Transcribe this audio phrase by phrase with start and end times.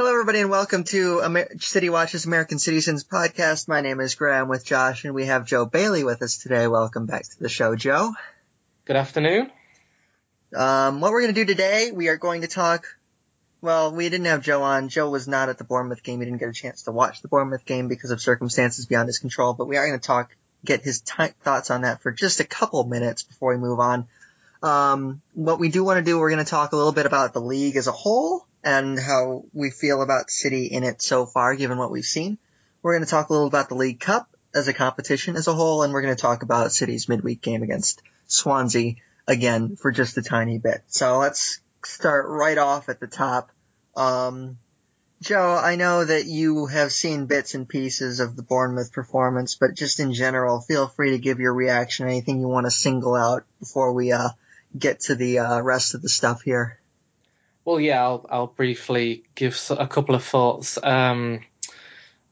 [0.00, 3.68] Hello, everybody, and welcome to Amer- City Watches American Cityzens podcast.
[3.68, 6.66] My name is Graham with Josh, and we have Joe Bailey with us today.
[6.68, 8.14] Welcome back to the show, Joe.
[8.86, 9.52] Good afternoon.
[10.56, 12.86] Um, what we're going to do today, we are going to talk.
[13.60, 14.88] Well, we didn't have Joe on.
[14.88, 16.20] Joe was not at the Bournemouth game.
[16.20, 19.18] He didn't get a chance to watch the Bournemouth game because of circumstances beyond his
[19.18, 19.52] control.
[19.52, 22.44] But we are going to talk, get his t- thoughts on that for just a
[22.44, 24.08] couple minutes before we move on.
[24.62, 27.34] Um, what we do want to do, we're going to talk a little bit about
[27.34, 31.54] the league as a whole and how we feel about City in it so far,
[31.54, 32.38] given what we've seen.
[32.82, 35.54] We're going to talk a little about the League Cup as a competition as a
[35.54, 38.94] whole, and we're going to talk about City's midweek game against Swansea
[39.26, 40.82] again for just a tiny bit.
[40.88, 43.50] So let's start right off at the top.
[43.96, 44.58] Um,
[45.22, 49.74] Joe, I know that you have seen bits and pieces of the Bournemouth performance, but
[49.74, 53.44] just in general, feel free to give your reaction, anything you want to single out
[53.58, 54.30] before we uh,
[54.76, 56.79] get to the uh, rest of the stuff here.
[57.64, 60.78] Well, yeah, I'll, I'll briefly give a couple of thoughts.
[60.82, 61.40] Um,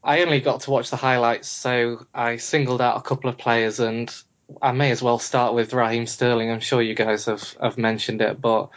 [0.03, 3.79] I only got to watch the highlights, so I singled out a couple of players,
[3.79, 4.13] and
[4.61, 6.49] I may as well start with Raheem Sterling.
[6.49, 8.69] I'm sure you guys have, have mentioned it, but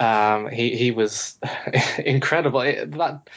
[0.00, 1.38] um, he he was
[2.04, 2.60] incredible.
[2.60, 3.28] It, that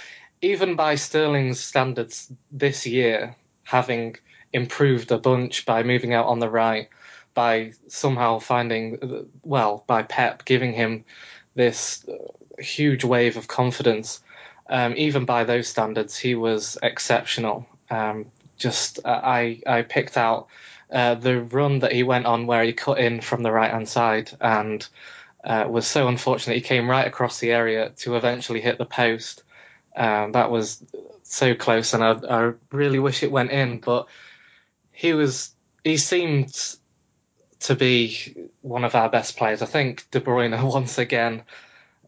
[0.42, 4.16] even by Sterling's standards this year, having
[4.54, 6.90] improved a bunch by moving out on the right,
[7.34, 11.06] by somehow finding well by Pep giving him
[11.56, 12.06] this
[12.58, 14.22] huge wave of confidence.
[14.70, 17.66] Um, even by those standards, he was exceptional.
[17.90, 18.26] Um,
[18.58, 20.48] just uh, I I picked out
[20.92, 23.88] uh, the run that he went on where he cut in from the right hand
[23.88, 24.88] side and
[25.44, 26.56] uh, was so unfortunate.
[26.56, 29.44] He came right across the area to eventually hit the post.
[29.96, 30.84] Um, that was
[31.24, 33.80] so close, and I, I really wish it went in.
[33.80, 34.08] But
[34.92, 36.76] he was he seemed
[37.60, 39.62] to be one of our best players.
[39.62, 41.44] I think De Bruyne once again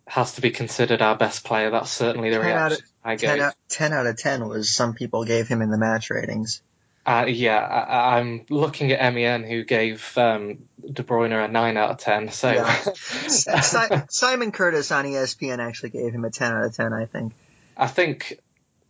[0.10, 1.70] has to be considered our best player.
[1.70, 3.30] That's certainly the reaction of, I gave.
[3.30, 6.64] 10 out, 10 out of 10 was some people gave him in the match ratings.
[7.06, 11.92] Uh, yeah, I, am looking at MEN who gave um, De Bruyne a 9 out
[11.92, 12.32] of 10.
[12.32, 14.06] So yeah.
[14.10, 17.33] Simon Curtis on ESPN actually gave him a 10 out of 10, I think.
[17.78, 18.39] I think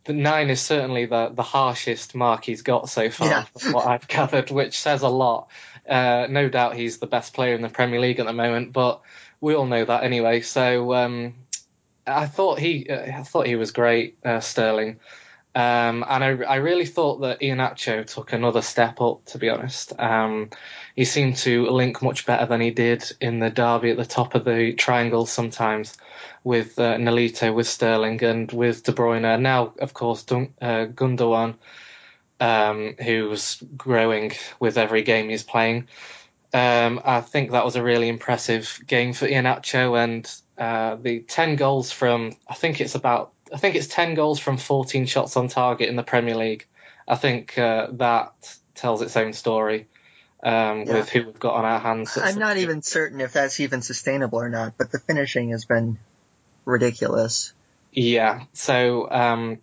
[0.04, 3.44] the 9 is certainly the, the harshest mark he's got so far, yeah.
[3.58, 5.48] from what I've gathered, which says a lot.
[5.88, 9.02] Uh, no doubt he's the best player in the Premier League at the moment, but
[9.40, 10.40] we all know that anyway.
[10.40, 11.34] So um,
[12.06, 15.00] I thought he, uh, I thought he was great, uh, Sterling,
[15.54, 19.24] um, and I, I, really thought that Iheanacho took another step up.
[19.26, 20.50] To be honest, um,
[20.94, 24.36] he seemed to link much better than he did in the derby at the top
[24.36, 25.96] of the triangle sometimes
[26.44, 29.40] with uh, Nolito, with Sterling, and with De Bruyne.
[29.40, 31.56] Now, of course, Dun- uh, Gundogan,
[32.38, 35.88] um, who's growing with every game he's playing.
[36.52, 41.56] Um, I think that was a really impressive game for Iheanacho, and uh, the ten
[41.56, 45.48] goals from I think it's about I think it's ten goals from fourteen shots on
[45.48, 46.66] target in the Premier League.
[47.06, 48.32] I think uh, that
[48.74, 49.88] tells its own story
[50.42, 50.94] um, yeah.
[50.94, 52.16] with who we've got on our hands.
[52.16, 55.98] I'm not even certain if that's even sustainable or not, but the finishing has been
[56.64, 57.52] ridiculous.
[57.92, 59.58] Yeah, so um,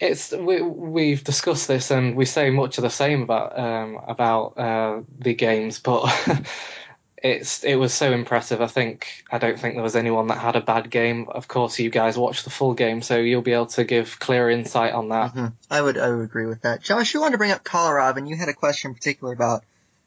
[0.00, 4.58] it's we we've discussed this and we say much of the same about um, about
[4.58, 6.10] uh, the games, but
[7.22, 8.62] it's it was so impressive.
[8.62, 11.28] I think I don't think there was anyone that had a bad game.
[11.28, 14.48] Of course, you guys watched the full game, so you'll be able to give clear
[14.48, 15.34] insight on that.
[15.34, 15.46] Mm-hmm.
[15.70, 16.82] I would I would agree with that.
[16.82, 19.64] Josh, you wanted to bring up Kolarov, and you had a question in particular about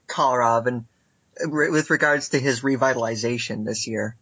[0.08, 0.86] Kolarov and
[1.40, 4.16] uh, with regards to his revitalization this year.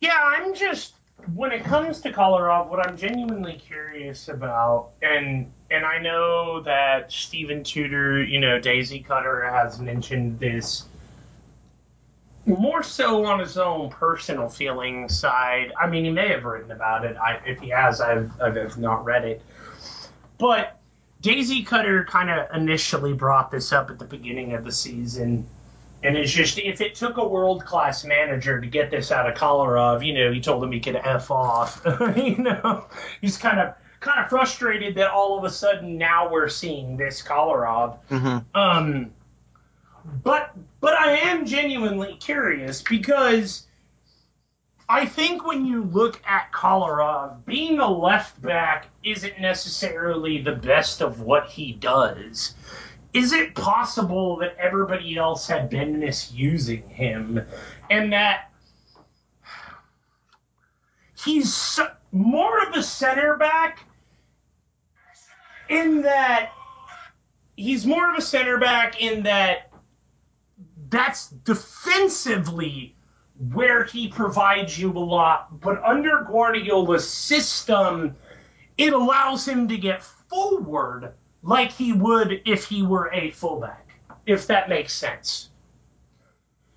[0.00, 0.92] Yeah, I'm just
[1.34, 7.10] when it comes to Kolarov, what I'm genuinely curious about, and and I know that
[7.10, 10.86] Stephen Tudor, you know, Daisy Cutter has mentioned this
[12.44, 15.72] more so on his own personal feeling side.
[15.80, 17.16] I mean, he may have written about it.
[17.16, 19.42] I, if he has, I've, I've not read it.
[20.38, 20.80] But
[21.20, 25.46] Daisy Cutter kind of initially brought this up at the beginning of the season
[26.02, 29.36] and it's just if it took a world class manager to get this out of
[29.36, 31.82] Kolarov, you know, he told him he could f off.
[32.16, 32.86] you know,
[33.20, 37.22] he's kind of kind of frustrated that all of a sudden now we're seeing this
[37.22, 37.98] Kolarov.
[38.10, 38.58] Mm-hmm.
[38.58, 39.10] Um,
[40.24, 43.66] but but I am genuinely curious because
[44.88, 51.00] I think when you look at Kolarov, being a left back isn't necessarily the best
[51.00, 52.54] of what he does
[53.12, 57.40] is it possible that everybody else had been misusing him
[57.90, 58.50] and that
[61.22, 61.78] he's
[62.10, 63.84] more of a center back
[65.68, 66.50] in that
[67.56, 69.70] he's more of a center back in that
[70.88, 72.94] that's defensively
[73.52, 78.14] where he provides you a lot, but under Guardiola's system,
[78.78, 81.12] it allows him to get forward
[81.42, 83.88] like he would if he were a fullback,
[84.26, 85.50] if that makes sense.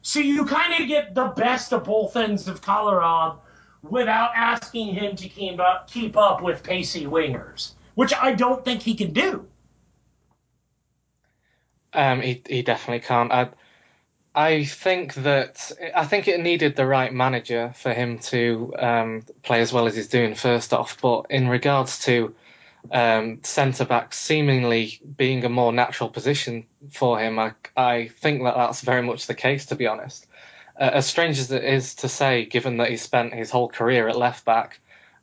[0.02, 3.38] So you kind of get the best of both ends of Kolarov
[3.82, 8.82] without asking him to keep up, keep up with pacey wingers, which I don't think
[8.82, 9.48] he can do.
[11.94, 13.32] Um, he he definitely can't.
[13.32, 13.50] I
[14.36, 19.62] I think that I think it needed the right manager for him to um, play
[19.62, 20.36] as well as he's doing.
[20.36, 22.36] First off, but in regards to
[22.92, 28.56] um, centre back seemingly being a more natural position for him, I I think that
[28.56, 29.66] that's very much the case.
[29.68, 30.28] To be honest,
[30.80, 34.08] uh, as strange as it is to say, given that he spent his whole career
[34.08, 34.80] at left back,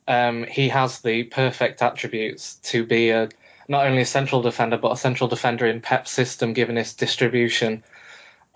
[0.07, 3.29] um, he has the perfect attributes to be a
[3.67, 7.83] not only a central defender but a central defender in Pep's system, given his distribution,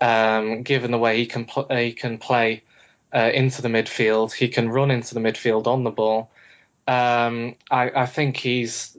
[0.00, 2.62] um, given the way he can pl- he can play
[3.14, 6.30] uh, into the midfield, he can run into the midfield on the ball.
[6.88, 8.96] Um, I, I, think he's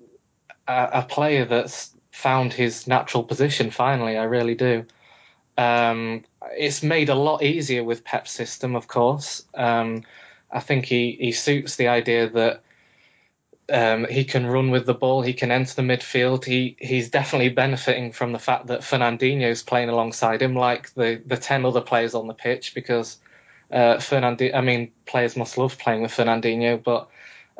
[0.68, 3.72] a, a, player that's found his natural position.
[3.72, 4.86] Finally, I really do.
[5.58, 9.44] Um, it's made a lot easier with Pep's system, of course.
[9.56, 10.04] Um,
[10.52, 12.62] I think he, he suits the idea that
[13.72, 15.24] um, he can run with the ball.
[15.24, 16.46] He can enter the midfield.
[16.46, 21.38] He he's definitely benefiting from the fact that Fernandinho's playing alongside him, like the the
[21.38, 23.18] ten other players on the pitch, because
[23.72, 24.54] uh, Fernandinho.
[24.56, 27.10] I mean, players must love playing with Fernandinho, but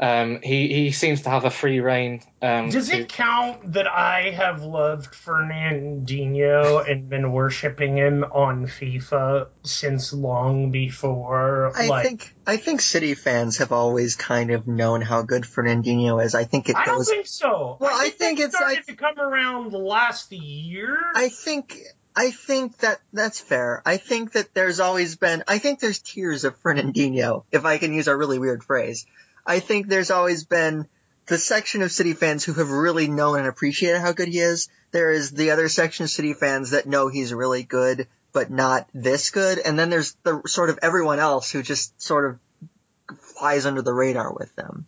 [0.02, 2.22] um, he he seems to have a free reign.
[2.42, 3.00] Um, Does to...
[3.00, 10.72] it count that I have loved Fernandinho and been worshiping him on FIFA since long
[10.72, 11.72] before?
[11.76, 12.06] I like...
[12.06, 16.34] think I think City fans have always kind of known how good Fernandinho is.
[16.34, 17.08] I think it I goes.
[17.08, 17.78] don't think so.
[17.80, 18.92] Well, I think, I think it's started I...
[18.92, 20.98] to come around last year.
[21.14, 21.78] I think
[22.16, 23.82] I think that that's fair.
[23.86, 27.94] I think that there's always been, I think there's tiers of Fernandinho, if I can
[27.94, 29.06] use a really weird phrase.
[29.46, 30.88] I think there's always been
[31.28, 34.68] the section of City fans who have really known and appreciated how good he is.
[34.92, 38.88] There is the other section of City fans that know he's really good, but not
[38.94, 39.60] this good.
[39.60, 43.94] And then there's the sort of everyone else who just sort of flies under the
[43.94, 44.88] radar with them.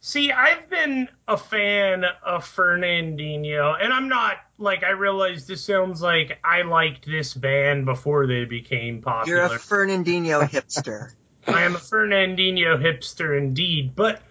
[0.00, 6.00] See, I've been a fan of Fernandinho, and I'm not like I realize this sounds
[6.00, 9.38] like I liked this band before they became popular.
[9.38, 11.12] You're a Fernandinho hipster.
[11.48, 14.22] I am a Fernandinho hipster indeed, but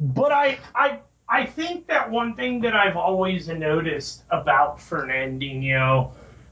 [0.00, 0.98] but I I
[1.28, 6.10] I think that one thing that I've always noticed about Fernandinho,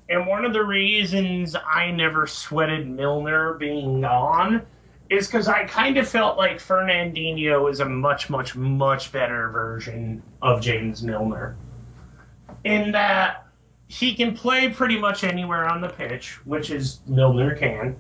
[0.09, 4.63] and one of the reasons I never sweated Milner being gone,
[5.11, 10.23] is because I kind of felt like Fernandinho is a much much much better version
[10.43, 11.57] of James Milner,
[12.65, 13.47] in that
[13.89, 17.97] he can play pretty much anywhere on the pitch, which is Milner can,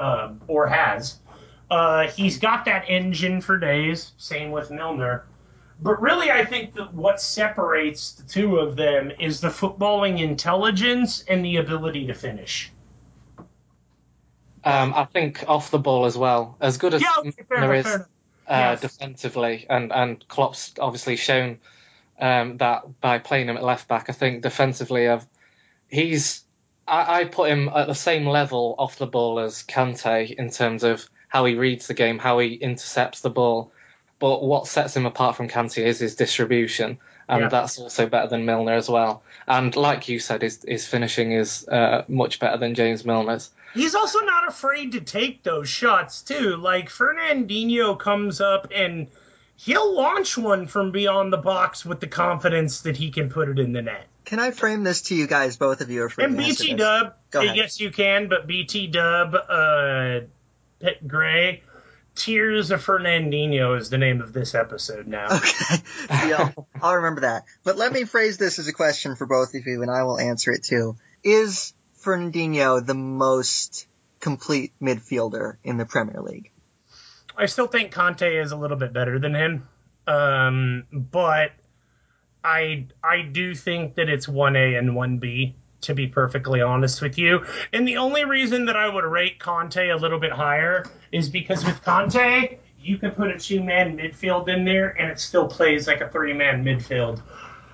[0.00, 1.20] uh, or has
[1.70, 4.12] uh, he's got that engine for days.
[4.18, 5.24] Same with Milner.
[5.80, 11.24] But really, I think that what separates the two of them is the footballing intelligence
[11.28, 12.72] and the ability to finish.
[14.64, 16.56] Um, I think off the ball as well.
[16.60, 17.98] As good as yeah, okay, Milner is
[18.48, 21.58] uh, defensively, and and Klopp's obviously shown
[22.18, 24.08] um, that by playing him at left back.
[24.08, 25.26] I think defensively, I've,
[25.88, 26.44] he's
[26.88, 30.84] I, I put him at the same level off the ball as Kante in terms
[30.84, 33.70] of how he reads the game, how he intercepts the ball.
[34.18, 37.48] But what sets him apart from Kante is his distribution, and yeah.
[37.48, 39.22] that's also better than Milner as well.
[39.46, 43.50] And like you said, his, his finishing is uh, much better than James Milner's.
[43.74, 46.56] He's also not afraid to take those shots too.
[46.56, 49.08] Like Fernandinho comes up and
[49.56, 53.58] he'll launch one from beyond the box with the confidence that he can put it
[53.58, 54.06] in the net.
[54.24, 55.58] Can I frame this to you guys?
[55.58, 56.24] Both of you are free.
[56.24, 58.28] And BT Dub, yes, you can.
[58.28, 60.20] But BT Dub, uh,
[60.80, 61.62] Pitt Gray.
[62.14, 65.26] Tiers of Fernandinho is the name of this episode now.
[65.36, 65.76] Okay.
[66.28, 67.44] Yeah, I'll remember that.
[67.62, 70.18] But let me phrase this as a question for both of you, and I will
[70.18, 70.96] answer it too.
[71.22, 73.86] Is Fernandinho the most
[74.20, 76.50] complete midfielder in the Premier League?
[77.36, 79.68] I still think Kante is a little bit better than him.
[80.06, 81.52] Um, but
[82.42, 85.54] I I do think that it's 1A and 1B
[85.86, 87.44] to be perfectly honest with you.
[87.72, 91.64] And the only reason that I would rate Kante a little bit higher is because
[91.64, 95.86] with Kante, you can put a two man midfield in there and it still plays
[95.86, 97.22] like a three man midfield.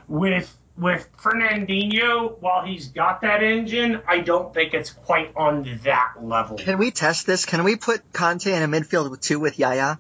[0.08, 6.14] With with Fernandinho, while he's got that engine, I don't think it's quite on that
[6.22, 6.56] level.
[6.56, 7.44] Can we test this?
[7.44, 9.98] Can we put Kante in a midfield with two with Yaya?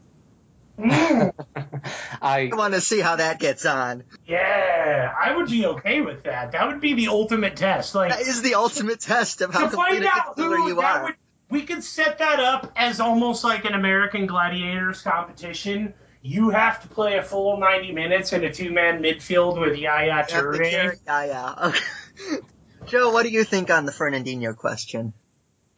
[0.78, 1.32] Mm.
[2.22, 4.04] I, I want to see how that gets on.
[4.26, 6.52] Yeah, I would be okay with that.
[6.52, 7.94] That would be the ultimate test.
[7.94, 11.04] Like that is the ultimate test of how to find out who you that are.
[11.04, 11.14] would
[11.52, 15.92] we could set that up as almost like an American Gladiators competition.
[16.22, 20.24] You have to play a full 90 minutes in a two man midfield with Yaya
[20.26, 20.96] Toure.
[21.06, 21.54] Yeah, yeah.
[21.68, 22.38] Okay.
[22.86, 25.12] Joe, what do you think on the Fernandinho question?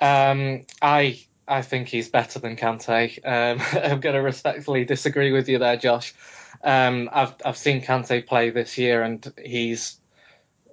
[0.00, 3.18] Um, I I think he's better than Kante.
[3.24, 6.14] Um, I'm going to respectfully disagree with you there, Josh.
[6.62, 9.98] Um, I've I've seen Kante play this year, and he's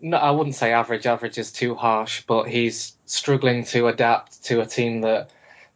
[0.01, 1.05] no, I wouldn't say average.
[1.05, 5.29] Average is too harsh, but he's struggling to adapt to a team that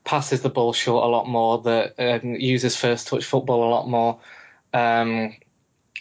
[0.04, 3.88] passes the ball short a lot more, that um, uses first touch football a lot
[3.88, 4.20] more.
[4.74, 5.36] Um,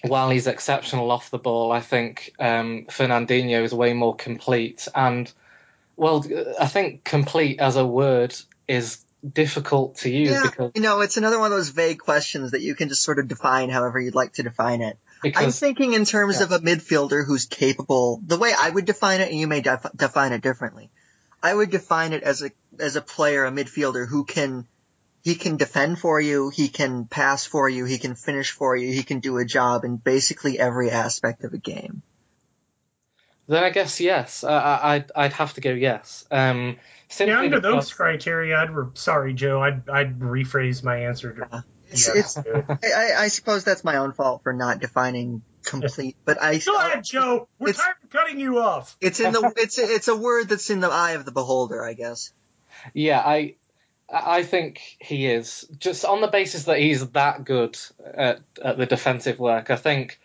[0.02, 4.86] while he's exceptional off the ball, I think um, Fernandinho is way more complete.
[4.94, 5.32] And
[5.96, 6.24] well,
[6.60, 8.34] I think complete as a word
[8.68, 12.50] is difficult to use Yeah, because you know, it's another one of those vague questions
[12.50, 14.98] that you can just sort of define however you'd like to define it.
[15.34, 16.44] I'm thinking in terms Yeah.
[16.44, 18.20] of a midfielder who's capable.
[18.26, 20.90] The way I would define it, and you may def- define it differently.
[21.42, 24.66] I would define it as a as a player, a midfielder who can
[25.22, 28.92] he can defend for you, he can pass for you, he can finish for you,
[28.92, 32.02] he can do a job in basically every aspect of a game.
[33.46, 36.26] then I guess yes, I, I, I'd I'd have to go yes.
[36.30, 36.76] Um,
[37.18, 39.60] Yeah, under because- those criteria, I'd re- sorry, Joe.
[39.62, 42.36] I'd I'd rephrase my answer to It's, yes.
[42.36, 42.48] it's
[42.84, 46.76] I, I- I suppose that's my own fault for not defining complete, but I Go
[46.76, 47.48] ahead, Joe.
[47.58, 48.96] We're It's- tired of cutting you off.
[49.00, 51.92] it's in the it's it's a word that's in the eye of the beholder, I
[51.94, 52.32] guess.
[52.92, 53.54] Yeah, I
[54.12, 58.84] I think he is just on the basis that he's that good at, at the
[58.86, 59.70] defensive work.
[59.70, 60.20] I think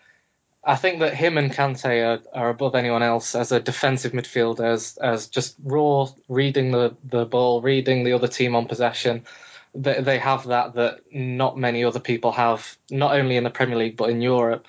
[0.70, 4.72] I think that him and Kante are, are above anyone else as a defensive midfielder,
[4.72, 9.26] as as just raw reading the, the ball, reading the other team on possession.
[9.74, 13.78] They, they have that that not many other people have, not only in the Premier
[13.78, 14.68] League but in Europe.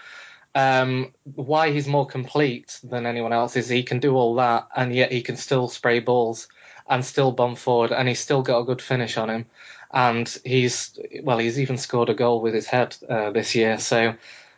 [0.54, 4.94] Um, why he's more complete than anyone else is he can do all that and
[4.94, 6.48] yet he can still spray balls
[6.88, 9.44] and still bomb forward, and he's still got a good finish on him.
[9.92, 13.78] And he's well, he's even scored a goal with his head uh, this year.
[13.78, 14.14] So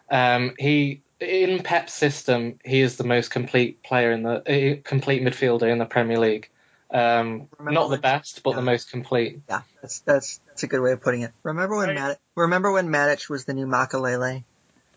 [0.08, 5.22] um, he in Pep's system, he is the most complete player in the uh, complete
[5.22, 6.50] midfielder in the Premier League.
[6.92, 9.40] Um, not the best, but the most complete.
[9.48, 11.32] Yeah, that's that's that's a good way of putting it.
[11.42, 11.98] Remember when Right.
[11.98, 14.44] Matic, remember when Matic was the new Makelele?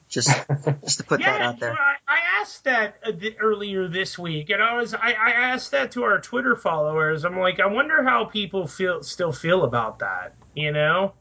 [0.09, 0.29] Just
[0.83, 1.71] just to put yeah, that out there.
[1.71, 5.91] I, I asked that uh, earlier this week, and I was I, I asked that
[5.91, 7.23] to our Twitter followers.
[7.23, 10.35] I'm like, I wonder how people feel still feel about that.
[10.53, 11.13] You know?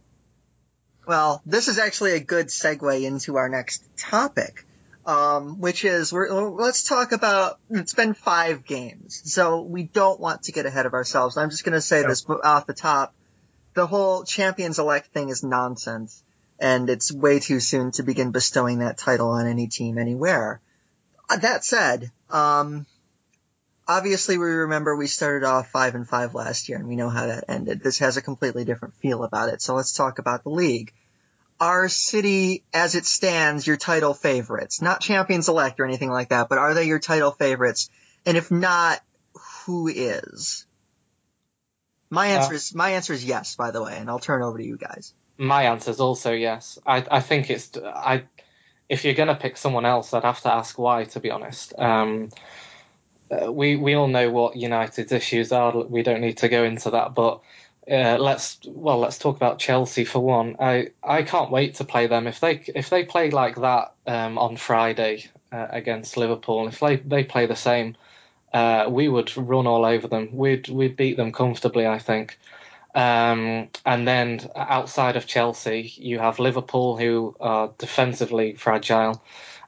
[1.07, 4.65] Well, this is actually a good segue into our next topic,
[5.07, 7.59] um, which is we're, let's talk about.
[7.71, 11.37] It's been five games, so we don't want to get ahead of ourselves.
[11.37, 12.09] I'm just going to say No.
[12.09, 13.15] this off the top:
[13.75, 16.23] the whole champions elect thing is nonsense,
[16.59, 20.61] and it's way too soon to begin bestowing that title on any team anywhere.
[21.29, 22.87] Uh, That said, um,
[23.87, 27.27] obviously we remember we started off five and five last year, and we know how
[27.27, 27.83] that ended.
[27.83, 29.61] This has a completely different feel about it.
[29.61, 30.93] So let's talk about the league.
[31.65, 34.83] Are City, as it stands, your title favorites?
[34.83, 37.89] Not champions elect or anything like that, but are they your title favorites?
[38.27, 39.01] And if not,
[39.65, 40.67] who is?
[42.11, 43.57] My answer Uh, is my answer is yes.
[43.57, 45.15] By the way, and I'll turn over to you guys.
[45.39, 46.79] My answer is also yes.
[46.87, 48.25] I I think it's I.
[48.91, 51.05] If you're gonna pick someone else, I'd have to ask why.
[51.05, 52.29] To be honest, um,
[53.31, 55.73] uh, we we all know what United's issues are.
[55.85, 57.41] We don't need to go into that, but
[57.91, 60.57] uh, let's well let's talk about Chelsea for one.
[60.61, 64.39] I I can't wait to play them if they if they play like that um,
[64.39, 66.69] on Friday uh, against Liverpool.
[66.69, 67.97] If they they play the same,
[68.53, 70.29] uh, we would run all over them.
[70.33, 71.87] We'd we'd beat them comfortably.
[71.87, 72.39] I think.
[72.95, 79.23] Um, and then outside of Chelsea, you have Liverpool, who are defensively fragile.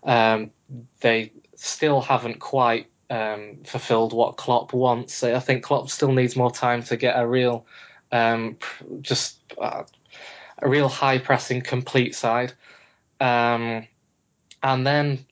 [0.05, 0.53] Um,
[1.01, 5.25] they still haven't quite um, fulfilled what Klopp wants.
[5.25, 7.67] I think Klopp still needs more time to get a real,
[8.13, 8.57] um,
[9.01, 9.85] just uh,
[10.59, 12.53] a real high pressing, complete side.
[13.21, 13.87] Um,
[14.63, 15.25] and then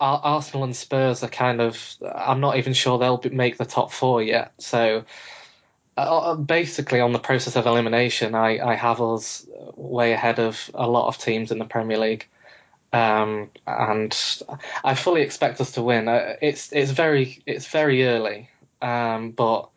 [0.00, 1.96] Ar- Arsenal and Spurs are kind of.
[2.14, 4.52] I'm not even sure they'll make the top four yet.
[4.58, 5.04] So
[5.96, 9.46] uh, basically, on the process of elimination, I, I have us
[9.76, 12.28] way ahead of a lot of teams in the Premier League,
[12.92, 14.42] um, and
[14.82, 16.08] I fully expect us to win.
[16.08, 18.50] Uh, It's it's very it's very early,
[18.82, 19.68] um, but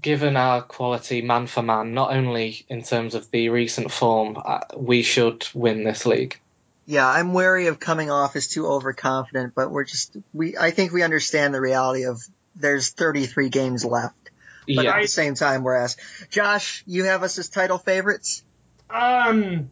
[0.00, 4.60] given our quality man for man, not only in terms of the recent form, uh,
[4.76, 6.38] we should win this league.
[6.86, 10.56] Yeah, I'm wary of coming off as too overconfident, but we're just we.
[10.56, 12.20] I think we understand the reality of
[12.56, 14.30] there's 33 games left,
[14.66, 16.00] but Yeah, at the same time, we're asked.
[16.30, 18.42] Josh, you have us as title favorites.
[18.90, 19.70] Um,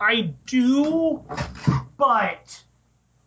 [0.00, 1.24] I do,
[1.96, 2.62] but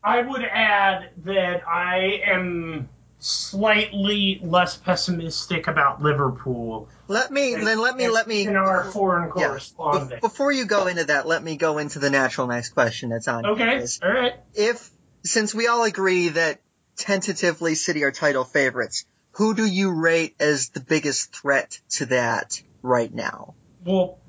[0.03, 2.89] I would add that I am
[3.21, 6.89] slightly less pessimistic about Liverpool.
[7.07, 9.47] Let me then let me let me in our foreign yeah.
[9.47, 10.09] correspondent.
[10.09, 13.27] Be- before you go into that, let me go into the natural next question that's
[13.27, 13.45] on.
[13.45, 14.33] Okay, is, all right.
[14.55, 14.89] If
[15.23, 16.61] since we all agree that
[16.97, 22.59] tentatively City are title favorites, who do you rate as the biggest threat to that
[22.81, 23.53] right now?
[23.85, 24.19] Well,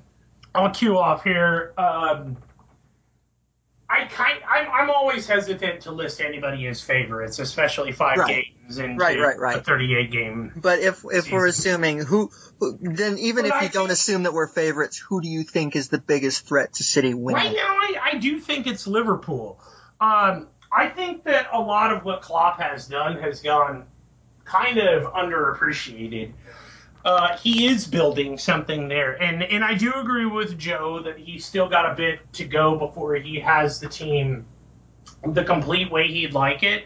[0.53, 1.73] I'll cue off here.
[1.77, 2.37] Um,
[3.93, 8.45] I kind, I'm, I'm always hesitant to list anybody as favorites, especially five Right.
[8.59, 9.57] games into Right, right, right.
[9.57, 10.51] a 38 game.
[10.55, 14.23] But if if we're assuming who, who then even But if I you don't assume
[14.23, 17.35] that we're favorites, who do you think is the biggest threat to City winning?
[17.45, 19.59] Right now, I, I do think it's Liverpool.
[20.01, 23.85] Um, I think that a lot of what Klopp has done has gone
[24.43, 26.33] kind of underappreciated.
[27.05, 31.45] Uh, he is building something there, and and I do agree with Joe that he's
[31.45, 34.45] still got a bit to go before he has the team
[35.25, 36.85] the complete way he'd like it.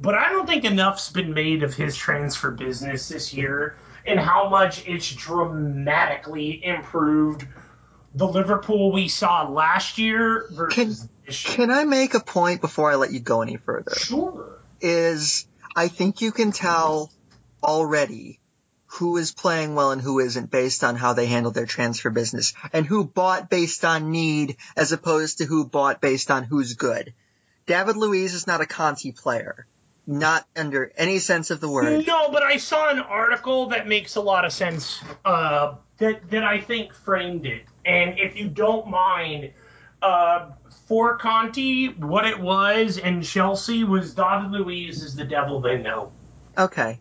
[0.00, 3.76] But I don't think enough's been made of his transfer business this year
[4.06, 7.46] and how much it's dramatically improved
[8.14, 11.56] the Liverpool we saw last year versus this year.
[11.56, 13.94] Can I make a point before I let you go any further?
[13.94, 14.58] Sure.
[14.80, 17.12] Is I think you can tell
[17.62, 18.39] already
[18.98, 22.52] who is playing well and who isn't based on how they handle their transfer business
[22.72, 27.14] and who bought based on need as opposed to who bought based on who's good.
[27.66, 29.66] David Luiz is not a Conte player.
[30.06, 32.04] Not under any sense of the word.
[32.04, 36.42] No, but I saw an article that makes a lot of sense uh, that that
[36.42, 37.62] I think framed it.
[37.84, 39.52] And if you don't mind,
[40.02, 40.50] uh,
[40.88, 46.10] for Conte, what it was and Chelsea was David Luiz is the devil they know.
[46.58, 46.98] Okay.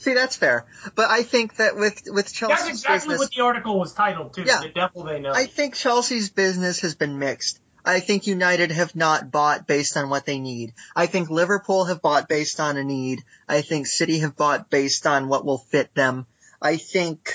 [0.00, 0.64] See, that's fair.
[0.94, 4.32] But I think that with, with Chelsea's That's exactly business, what the article was titled
[4.32, 4.44] too.
[4.46, 4.62] Yeah.
[4.62, 5.32] The devil they know.
[5.32, 7.60] I think Chelsea's business has been mixed.
[7.84, 10.72] I think United have not bought based on what they need.
[10.96, 13.22] I think Liverpool have bought based on a need.
[13.48, 16.26] I think City have bought based on what will fit them.
[16.62, 17.32] I think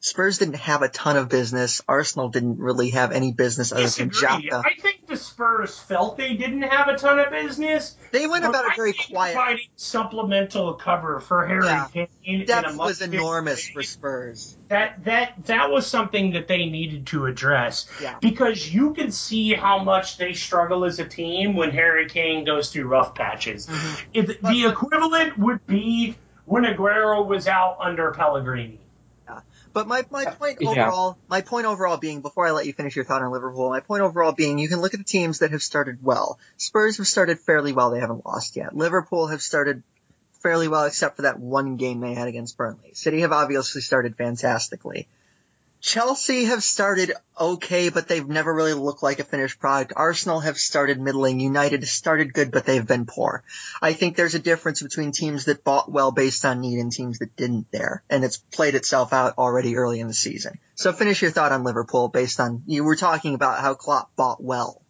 [0.00, 1.82] Spurs didn't have a ton of business.
[1.86, 4.10] Arsenal didn't really have any business other than.
[4.10, 4.62] Xhaka.
[4.64, 7.96] I think the Spurs felt they didn't have a ton of business.
[8.12, 9.34] They went about it very quiet.
[9.34, 11.88] Providing supplemental cover for Harry Yeah.
[11.92, 14.56] Kane in a Depth was enormous for Spurs.
[14.68, 18.16] that that that was something that they needed to address Yeah.
[18.20, 22.70] because you can see how much they struggle as a team when Harry Kane goes
[22.72, 23.66] through rough patches.
[23.66, 24.02] Mhm.
[24.14, 28.78] If the equivalent would be when Aguero was out under Pellegrini.
[29.72, 30.70] But my, my point Yeah.
[30.70, 33.80] overall, my point overall being, before I let you finish your thought on Liverpool, my
[33.80, 36.38] point overall being, you can look at the teams that have started well.
[36.56, 38.76] Spurs have started fairly well, they haven't lost yet.
[38.76, 39.82] Liverpool have started
[40.42, 42.94] fairly well except for that one game they had against Burnley.
[42.94, 45.06] City have obviously started fantastically.
[45.80, 49.94] Chelsea have started okay, but they've never really looked like a finished product.
[49.96, 51.40] Arsenal have started middling.
[51.40, 53.42] United started good, but they've been poor.
[53.80, 57.20] I think there's a difference between teams that bought well based on need and teams
[57.20, 60.58] that didn't there, and it's played itself out already early in the season.
[60.74, 64.42] So finish your thought on Liverpool based on you were talking about how Klopp bought
[64.42, 64.82] well.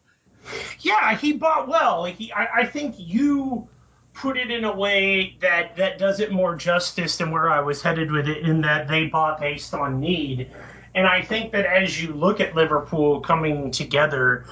[0.81, 2.05] Yeah, he bought well.
[2.05, 3.69] He, I, I think you
[4.13, 7.81] put it in a way that that does it more justice than where I was
[7.81, 10.51] headed with it, in that they bought based on need.
[10.95, 14.47] And I think that as you look at Liverpool coming together,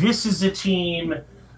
[0.00, 1.14] this is a team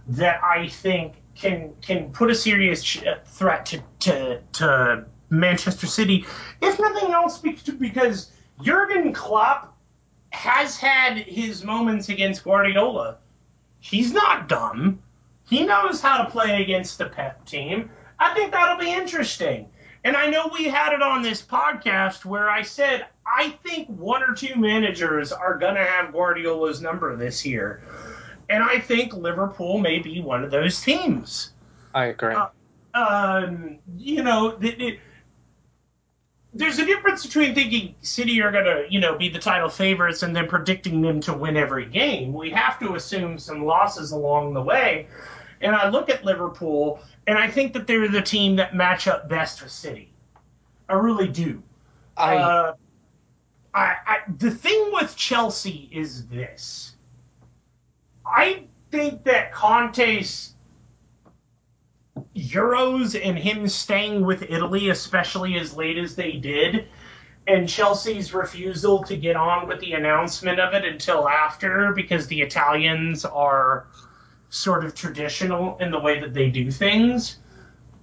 [0.08, 6.26] that I think can can put a serious uh, threat to, to to Manchester City,
[6.60, 8.30] if nothing else, because
[8.62, 9.76] Jurgen Klopp
[10.30, 13.18] has had his moments against Guardiola
[13.82, 15.02] he's not dumb.
[15.48, 17.90] He knows how to play against the Pep team.
[18.18, 19.68] I think that'll be interesting.
[20.04, 24.22] And I know we had it on this podcast where I said I think one
[24.22, 27.82] or two managers are going to have Guardiola's number this year.
[28.50, 31.52] And I think Liverpool may be one of those teams.
[31.94, 32.34] I agree.
[32.34, 32.48] Uh,
[32.94, 35.00] Um, you know, it, it,
[36.52, 40.22] there's a difference between thinking City are going to, you know, be the title favorites
[40.22, 42.34] and then predicting them to win every game.
[42.34, 45.06] We have to assume some losses along the way.
[45.62, 49.28] And I look at Liverpool, and I think that they're the team that match up
[49.28, 50.12] best with City.
[50.90, 51.62] I really do.
[52.18, 52.74] I Uh,
[53.74, 56.96] I, I the thing with Chelsea is this.
[58.26, 60.54] I think that Conte's
[62.36, 66.88] Euros and him staying with Italy, especially as late as they did,
[67.46, 72.40] and Chelsea's refusal to get on with the announcement of it until after because the
[72.40, 73.86] Italians are
[74.50, 77.38] sort of traditional in the way that they do things.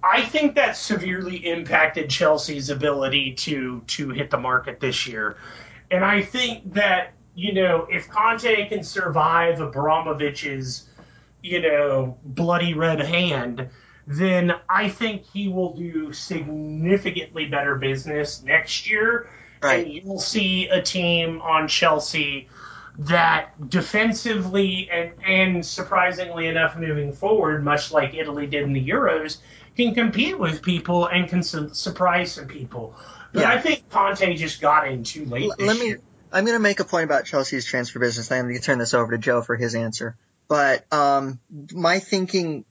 [0.02, 5.36] I think that severely impacted Chelsea's ability to to hit the market this year.
[5.90, 10.88] And I think that, you know, if Conte can survive Abramovich's,
[11.42, 13.68] you know, bloody red hand,
[14.06, 19.28] then I think he will do significantly better business next year.
[19.62, 19.84] Right.
[19.84, 22.48] And you'll see a team on Chelsea
[22.98, 29.38] that defensively and, and surprisingly enough moving forward, much like Italy did in the Euros,
[29.76, 32.94] can compete with people and can su- surprise some people.
[33.32, 33.50] But Yeah.
[33.50, 35.50] I think Conte just got in too late.
[35.50, 35.86] L- let me.
[35.88, 36.00] year.
[36.32, 38.30] I'm going to make a point about Chelsea's transfer business.
[38.30, 40.16] I'm going to turn this over to Joe for his answer.
[40.48, 41.40] But um,
[41.72, 42.64] my thinking,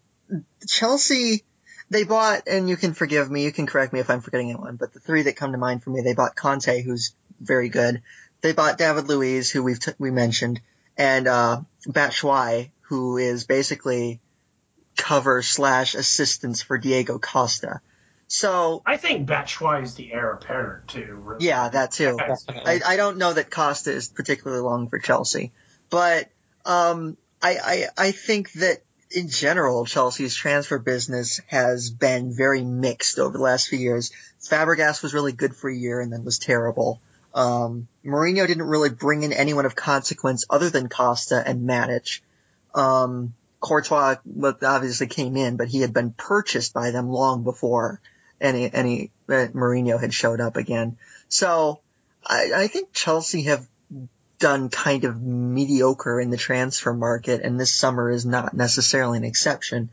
[0.68, 1.44] Chelsea,
[1.90, 4.76] they bought, and you can forgive me, you can correct me if I'm forgetting anyone,
[4.76, 8.02] but the three that come to mind for me, they bought Conte, who's very good.
[8.42, 10.62] They bought David Luiz, who we've t- we mentioned,
[10.98, 14.20] and uh, Batshuayi, who is basically
[14.98, 17.82] cover slash assistance for Diego Costa.
[18.28, 21.20] So I think Batshuayi is the heir apparent too.
[21.20, 21.48] Really.
[21.48, 22.18] yeah, that too.
[22.48, 25.52] I, I don't know that Costa is particularly long for Chelsea,
[25.90, 26.30] but
[26.64, 33.18] um, I, I I think that in general Chelsea's transfer business has been very mixed
[33.18, 34.12] over the last few years.
[34.42, 37.02] Fabregas was really good for a year and then was terrible.
[37.34, 42.22] Um, Mourinho didn't really bring in anyone of consequence other than Costa and Matic.
[42.74, 44.16] Um, Courtois
[44.64, 48.02] obviously came in, but he had been purchased by them long before
[48.40, 50.98] any any uh, Mourinho had showed up again.
[51.28, 51.82] So
[52.26, 53.68] I, I think Chelsea have
[54.40, 59.26] done kind of mediocre in the transfer market, and this summer is not necessarily an
[59.26, 59.90] exception.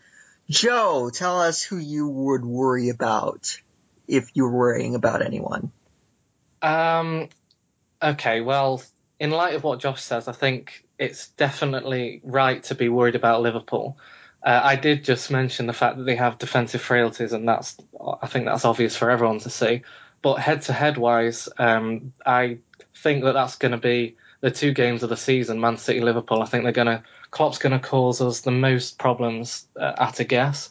[0.48, 3.60] Joe, tell us who you would worry about
[4.06, 5.72] if you were worrying about anyone.
[6.62, 7.28] Um,
[8.00, 8.80] okay, well,
[9.18, 13.42] in light of what Josh says, I think it's definitely right to be worried about
[13.42, 13.98] Liverpool.
[14.42, 17.76] Uh, I did just mention the fact that they have defensive frailties, and that's
[18.22, 19.82] I think that's obvious for everyone to see.
[20.22, 22.58] But head to head wise, um, I
[22.94, 26.42] think that that's going to be the two games of the season, Man City Liverpool.
[26.42, 30.20] I think they're going to Klopp's going to cause us the most problems uh, at
[30.20, 30.70] a guess.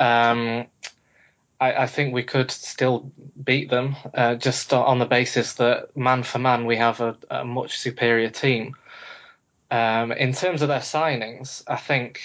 [0.00, 0.66] Um,
[1.60, 3.10] I, I think we could still
[3.42, 7.44] beat them uh, just on the basis that man for man we have a, a
[7.44, 8.76] much superior team.
[9.70, 12.22] Um, in terms of their signings, I think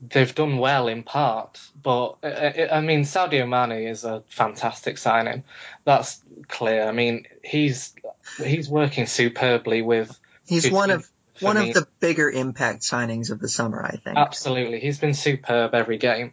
[0.00, 4.98] they've done well in part, but uh, uh, I mean Sadio Mane is a fantastic
[4.98, 5.44] signing.
[5.84, 6.84] That's clear.
[6.86, 7.94] I mean he's
[8.42, 10.18] he's working superbly with.
[10.46, 11.08] He's one of
[11.40, 11.68] one me.
[11.68, 14.16] of the bigger impact signings of the summer, I think.
[14.18, 16.32] Absolutely, he's been superb every game.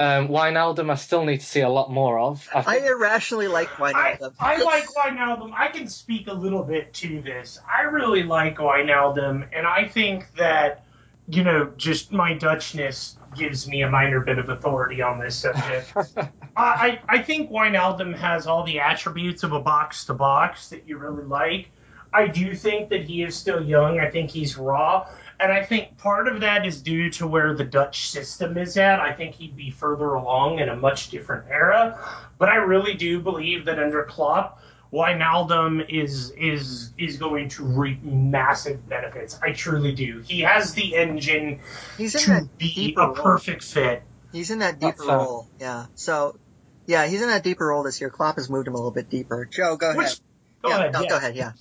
[0.00, 2.48] Um, Wijnaldum, I still need to see a lot more of.
[2.54, 4.34] I I irrationally like I, Wijnaldum.
[4.38, 5.52] I like Wijnaldum.
[5.52, 7.58] I can speak a little bit to this.
[7.68, 10.84] I really like Wijnaldum, and I think that,
[11.28, 15.92] you know, just my Dutchness gives me a minor bit of authority on this subject.
[16.56, 20.96] I, I think Wijnaldum has all the attributes of a box to box that you
[20.98, 21.70] really like.
[22.12, 24.00] I do think that he is still young.
[24.00, 25.08] I think he's raw.
[25.40, 28.98] And I think part of that is due to where the Dutch system is at.
[28.98, 31.98] I think he'd be further along in a much different era.
[32.38, 34.60] But I really do believe that under Klopp,
[34.92, 39.38] Wijnaldum is is is going to reap massive benefits.
[39.42, 40.22] I truly do.
[40.26, 41.60] He has the engine
[41.96, 43.14] He's in to that be deeper a role.
[43.14, 44.02] perfect fit.
[44.32, 45.48] He's in that deeper That's, uh, role.
[45.60, 45.86] Yeah.
[45.94, 46.38] So,
[46.86, 48.10] yeah, he's in that deeper role this year.
[48.10, 49.44] Klopp has moved him a little bit deeper.
[49.44, 50.18] Joe, go ahead.
[50.62, 50.92] Go yeah, ahead.
[50.92, 51.08] no, yeah.
[51.08, 51.36] go ahead.
[51.36, 51.52] Yeah.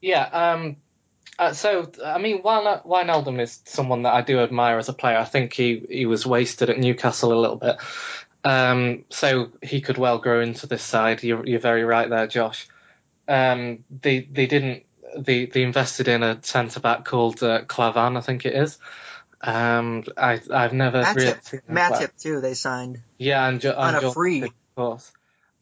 [0.00, 0.22] Yeah.
[0.22, 0.76] Um,
[1.38, 5.18] uh, so I mean, Wijn- Wijnaldum is someone that I do admire as a player.
[5.18, 7.76] I think he he was wasted at Newcastle a little bit.
[8.44, 11.22] Um, so he could well grow into this side.
[11.22, 12.68] You're, you're very right there, Josh.
[13.26, 14.84] Um, they they didn't
[15.16, 18.78] they they invested in a centre back called uh, Klavan, I think it is.
[19.40, 21.76] Um, I I've never really Matip, seen him.
[21.76, 22.40] Matip too.
[22.40, 24.42] They signed Yeah, and, on a free.
[24.42, 25.12] of course.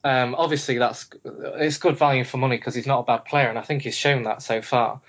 [0.05, 3.59] Um, obviously, that's it's good value for money because he's not a bad player, and
[3.59, 5.01] I think he's shown that so far.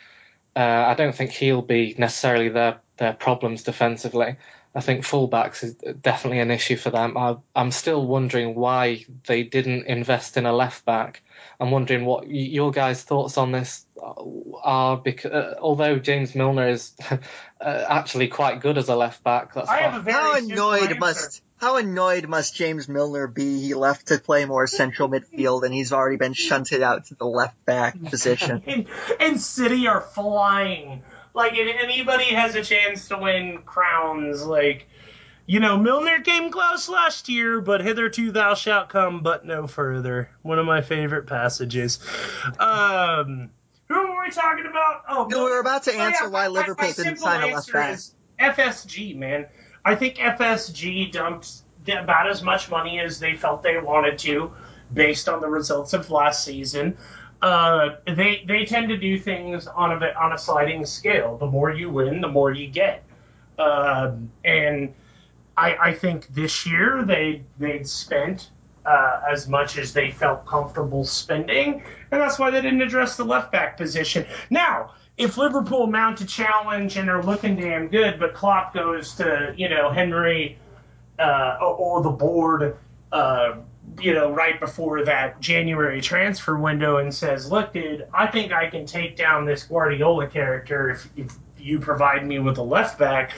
[0.55, 4.37] Uh, I don't think he'll be necessarily their their problems defensively.
[4.75, 7.15] I think fullbacks is definitely an issue for them.
[7.15, 11.21] I, I'm still wondering why they didn't invest in a left back.
[11.59, 13.85] I'm wondering what your guys' thoughts on this
[14.63, 14.97] are.
[14.97, 17.17] Because uh, although James Milner is uh,
[17.61, 21.03] actually quite good as a left back, that's I have a very How simple annoyed
[21.03, 21.41] answer.
[21.63, 23.61] How annoyed must James Milner be?
[23.61, 27.25] He left to play more central midfield, and he's already been shunted out to the
[27.25, 28.61] left back position.
[28.67, 28.85] and,
[29.19, 31.03] and City are flying.
[31.33, 34.87] Like, if anybody has a chance to win crowns, like,
[35.45, 40.29] you know, Milner came close last year, but hitherto thou shalt come, but no further.
[40.41, 41.99] One of my favorite passages.
[42.59, 43.51] Um,
[43.87, 45.03] who were we talking about?
[45.09, 47.71] Oh, No, we were about to Oh, yeah, answer why Liverpool didn't sign a left
[47.71, 47.99] back.
[48.37, 49.47] FSG, man.
[49.85, 54.51] I think FSG dumped about as much money as they felt they wanted to,
[54.93, 56.97] based on the results of last season.
[57.41, 61.37] Uh, they they tend to do things on a on a sliding scale.
[61.37, 63.03] The more you win, the more you get.
[63.59, 64.93] Um, and
[65.57, 68.49] I, I think this year they they'd spent
[68.85, 73.25] uh, as much as they felt comfortable spending, and that's why they didn't address the
[73.25, 74.25] left back position.
[74.49, 79.53] Now, if Liverpool mount a challenge and are looking damn good, but Klopp goes to
[79.55, 80.57] you know Henry
[81.19, 82.77] uh, or the board,
[83.11, 83.57] uh,
[83.99, 88.69] you know, right before that January transfer window and says, "Look, dude, I think I
[88.69, 93.31] can take down this Guardiola character if, if you provide me with a left back."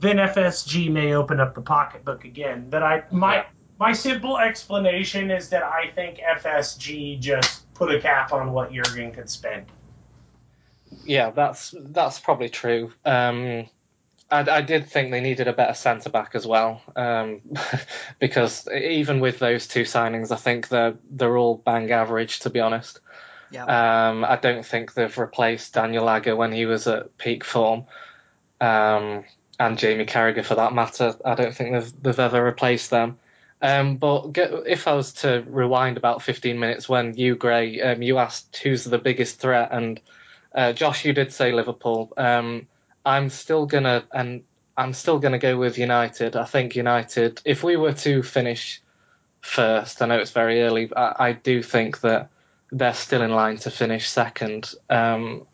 [0.00, 2.68] Then FSG may open up the pocketbook again.
[2.68, 3.46] But I my
[3.78, 9.12] my simple explanation is that I think FSG just put a cap on what Jurgen
[9.12, 9.66] could spend.
[11.04, 12.92] Yeah, that's that's probably true.
[13.04, 13.66] Um,
[14.30, 17.40] I, I, did think they needed a better centre back as well, um,
[18.18, 22.60] because even with those two signings, I think they're they're all bang average to be
[22.60, 23.00] honest.
[23.50, 23.64] Yeah.
[23.64, 27.86] Um, I don't think they've replaced Daniel Agger when he was at peak form,
[28.60, 29.24] um,
[29.58, 31.14] and Jamie Carragher for that matter.
[31.24, 33.18] I don't think they've they've ever replaced them.
[33.62, 38.00] Um, but get, if I was to rewind about 15 minutes when you, Gray, um,
[38.00, 40.00] you asked who's the biggest threat, and
[40.54, 42.12] uh, Josh, you did say Liverpool.
[42.16, 42.66] Um,
[43.04, 44.42] I'm still gonna and
[44.76, 46.36] I'm still gonna go with United.
[46.36, 47.40] I think United.
[47.44, 48.82] If we were to finish
[49.40, 50.90] first, I know it's very early.
[50.94, 52.30] I, I do think that
[52.72, 54.74] they're still in line to finish second.
[54.88, 55.46] Um,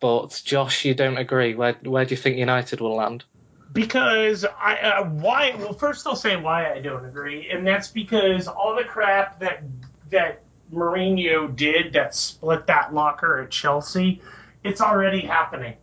[0.00, 1.54] but Josh, you don't agree.
[1.54, 3.24] Where where do you think United will land?
[3.72, 8.48] because I uh, why well first I'll say why I don't agree, and that's because
[8.48, 9.62] all the crap that
[10.10, 14.20] that Mourinho did that split that locker at Chelsea,
[14.64, 15.74] it's already happening.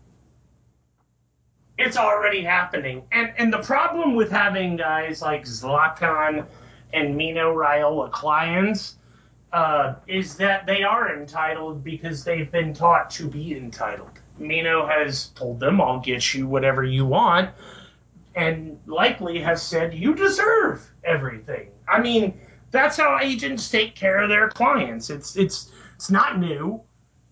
[1.78, 6.46] It's already happening, and and the problem with having guys like Zlatan
[6.94, 8.96] and Mino Raiola clients
[9.54, 14.12] uh, is that they are entitled because they've been taught to be entitled.
[14.38, 17.52] Mino has told them, I'll get you whatever you want
[18.36, 21.70] and likely has said you deserve everything.
[21.88, 22.39] I mean,
[22.72, 25.10] that's how agents take care of their clients.
[25.10, 26.82] It's it's it's not new,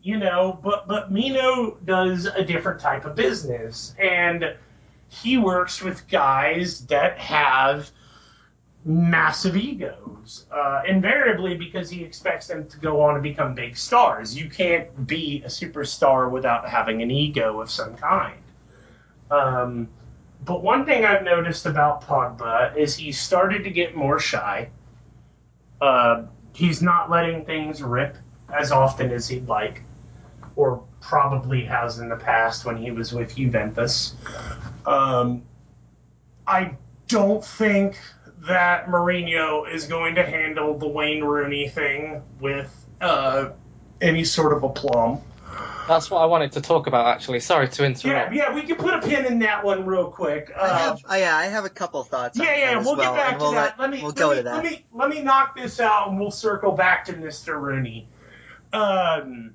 [0.07, 4.55] you know, but but Mino does a different type of business and
[5.09, 7.91] he works with guys that have
[8.85, 14.33] massive egos, uh, invariably because he expects them to go on and become big stars.
[14.37, 18.41] You can't be a superstar without having an ego of some kind.
[19.29, 19.89] Um,
[20.45, 24.69] but one thing I've noticed about Pogba is he's started to get more shy.
[25.81, 28.15] Uh, he's not letting things rip
[28.53, 29.83] as often as he'd like,
[30.57, 34.15] or probably has in the past when he was with Juventus.
[34.85, 35.43] Um,
[36.45, 36.75] I
[37.07, 37.97] don't think
[38.39, 43.51] that Mourinho is going to handle the Wayne Rooney thing with uh,
[44.01, 45.21] any sort of aplomb.
[45.87, 47.39] That's what I wanted to talk about, actually.
[47.39, 48.33] Sorry to interrupt.
[48.33, 50.51] Yeah, yeah, we can put a pin in that one real quick.
[50.53, 52.37] Uh, I have, uh, yeah, I have a couple thoughts.
[52.37, 53.79] Yeah, yeah, we'll well, get back to we'll that.
[53.79, 54.55] Let, me, we'll let go me, to that.
[54.55, 57.59] Let me, let me knock this out, and we'll circle back to Mr.
[57.61, 58.09] Rooney.
[58.73, 59.53] Um,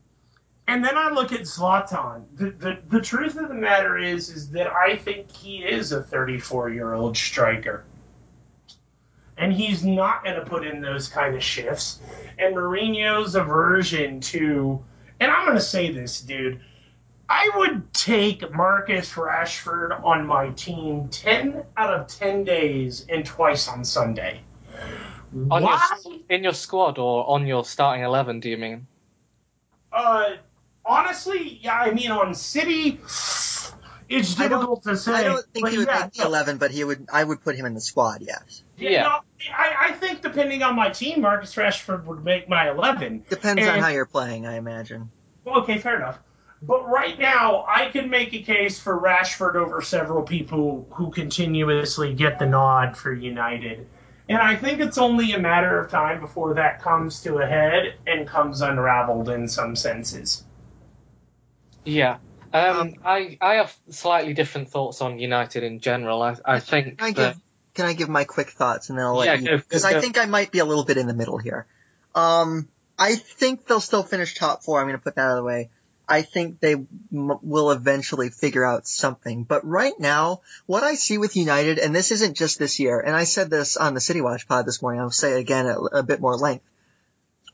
[0.68, 2.24] and then I look at Zlatan.
[2.34, 6.02] The, the, the truth of the matter is, is that I think he is a
[6.02, 7.84] 34 year old striker.
[9.36, 12.00] And he's not going to put in those kind of shifts.
[12.38, 14.82] And Mourinho's aversion to
[15.22, 16.60] and I'm going to say this, dude.
[17.28, 23.68] I would take Marcus Rashford on my team 10 out of 10 days and twice
[23.68, 24.40] on Sunday.
[25.48, 25.80] On Why?
[26.04, 28.88] Your, in your squad or on your starting 11, do you mean?
[29.92, 30.30] Uh,
[30.84, 33.00] honestly, yeah, I mean, on City,
[34.08, 35.12] it's difficult to say.
[35.12, 37.06] I don't think he would yeah, make the 11, but he would.
[37.12, 38.62] I would put him in the squad, yes.
[38.76, 38.90] Yeah.
[38.90, 39.02] yeah.
[39.02, 39.20] No,
[39.56, 43.24] I, I, think depending on my team, Marcus Rashford would make my 11.
[43.28, 45.10] Depends and, on how you're playing, I imagine.
[45.46, 46.18] Okay, fair enough.
[46.64, 52.14] But right now, I can make a case for Rashford over several people who continuously
[52.14, 53.88] get the nod for United.
[54.28, 57.94] And I think it's only a matter of time before that comes to a head
[58.06, 60.44] and comes unraveled in some senses.
[61.84, 62.18] Yeah.
[62.52, 66.22] Um, um, I I have slightly different thoughts on United in general.
[66.22, 67.42] I I think can I that, give
[67.74, 70.18] can I give my quick thoughts and then I'll let yeah, you because I think
[70.18, 71.66] I might be a little bit in the middle here.
[72.14, 72.68] Um,
[72.98, 74.80] I think they'll still finish top four.
[74.80, 75.70] I'm going to put that out of the way.
[76.06, 79.44] I think they m- will eventually figure out something.
[79.44, 83.16] But right now, what I see with United, and this isn't just this year, and
[83.16, 85.78] I said this on the City Watch pod this morning, I'll say it again at
[85.92, 86.64] a bit more length.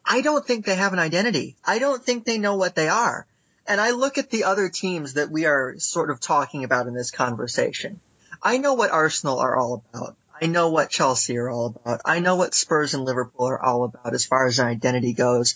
[0.05, 1.57] I don't think they have an identity.
[1.65, 3.27] I don't think they know what they are.
[3.69, 6.95] And I look at the other teams that we are sort of talking about in
[6.95, 8.01] this conversation.
[8.43, 10.17] I know what Arsenal are all about.
[10.41, 12.01] I know what Chelsea are all about.
[12.05, 15.55] I know what Spurs and Liverpool are all about as far as an identity goes.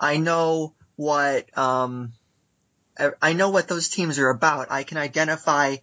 [0.00, 2.14] I know what, um,
[3.20, 4.70] I know what those teams are about.
[4.70, 5.76] I can identify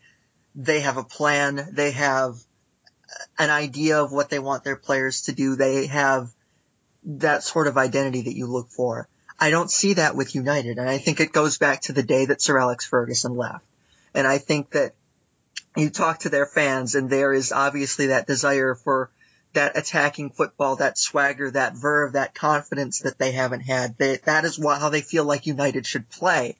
[0.56, 1.70] they have a plan.
[1.74, 2.36] They have
[3.38, 5.56] an idea of what they want their players to do.
[5.56, 6.30] They have
[7.04, 9.08] that sort of identity that you look for.
[9.40, 12.26] I don't see that with United, and I think it goes back to the day
[12.26, 13.64] that Sir Alex Ferguson left.
[14.14, 14.96] And I think that
[15.76, 19.12] you talk to their fans, and there is obviously that desire for
[19.54, 23.98] that attacking football, that swagger, that verve, that confidence that they haven't had.
[23.98, 26.58] They, that is what, how they feel like United should play.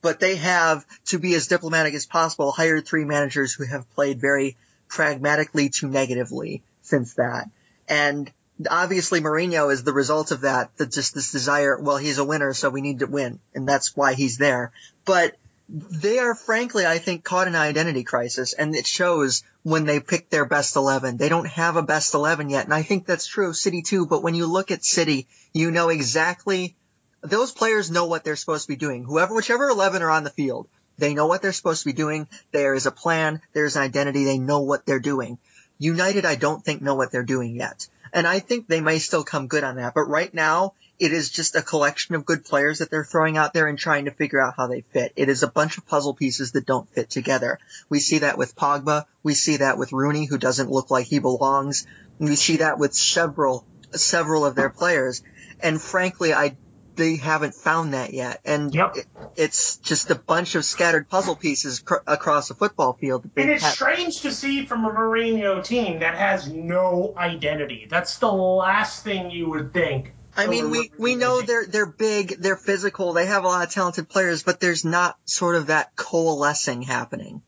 [0.00, 4.20] But they have, to be as diplomatic as possible, hired three managers who have played
[4.20, 4.56] very
[4.88, 7.50] pragmatically to negatively since that.
[7.88, 8.30] And
[8.70, 12.52] obviously Mourinho is the result of that, that just this desire, well, he's a winner,
[12.54, 13.38] so we need to win.
[13.54, 14.72] And that's why he's there.
[15.04, 15.36] But
[15.68, 20.00] they are frankly, I think, caught in an identity crisis, and it shows when they
[20.00, 21.18] pick their best 11.
[21.18, 24.06] They don't have a best 11 yet, and I think that's true of City too,
[24.06, 26.74] but when you look at City, you know exactly,
[27.20, 29.04] those players know what they're supposed to be doing.
[29.04, 32.28] Whoever, whichever 11 are on the field, they know what they're supposed to be doing.
[32.50, 35.38] There is a plan, there's an identity, they know what they're doing.
[35.78, 37.86] United, I don't think know what they're doing yet.
[38.12, 41.30] And I think they may still come good on that, but right now, it is
[41.30, 44.40] just a collection of good players that they're throwing out there and trying to figure
[44.40, 45.12] out how they fit.
[45.14, 47.58] It is a bunch of puzzle pieces that don't fit together.
[47.88, 49.04] We see that with Pogba.
[49.22, 51.86] We see that with Rooney, who doesn't look like he belongs.
[52.18, 55.22] We see that with several, several of their players.
[55.60, 56.56] And frankly, I,
[56.98, 58.40] they haven't found that yet.
[58.44, 58.96] And Yep.
[58.96, 59.06] it,
[59.36, 63.30] it's just a bunch of scattered puzzle pieces cr- across a football field.
[63.36, 67.86] And it's have- strange to see from a Mourinho team that has no identity.
[67.88, 70.12] That's the last thing you would think.
[70.36, 73.66] I mean, we, we we know they're, they're big, they're physical, they have a lot
[73.66, 77.42] of talented players, but there's not sort of that coalescing happening.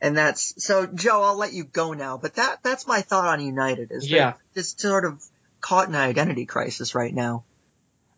[0.00, 3.40] And that's, so Joe, I'll let you go now, but that, that's my thought on
[3.44, 4.32] United is Yeah.
[4.54, 5.22] they're just sort of
[5.60, 7.44] caught in an identity crisis right now.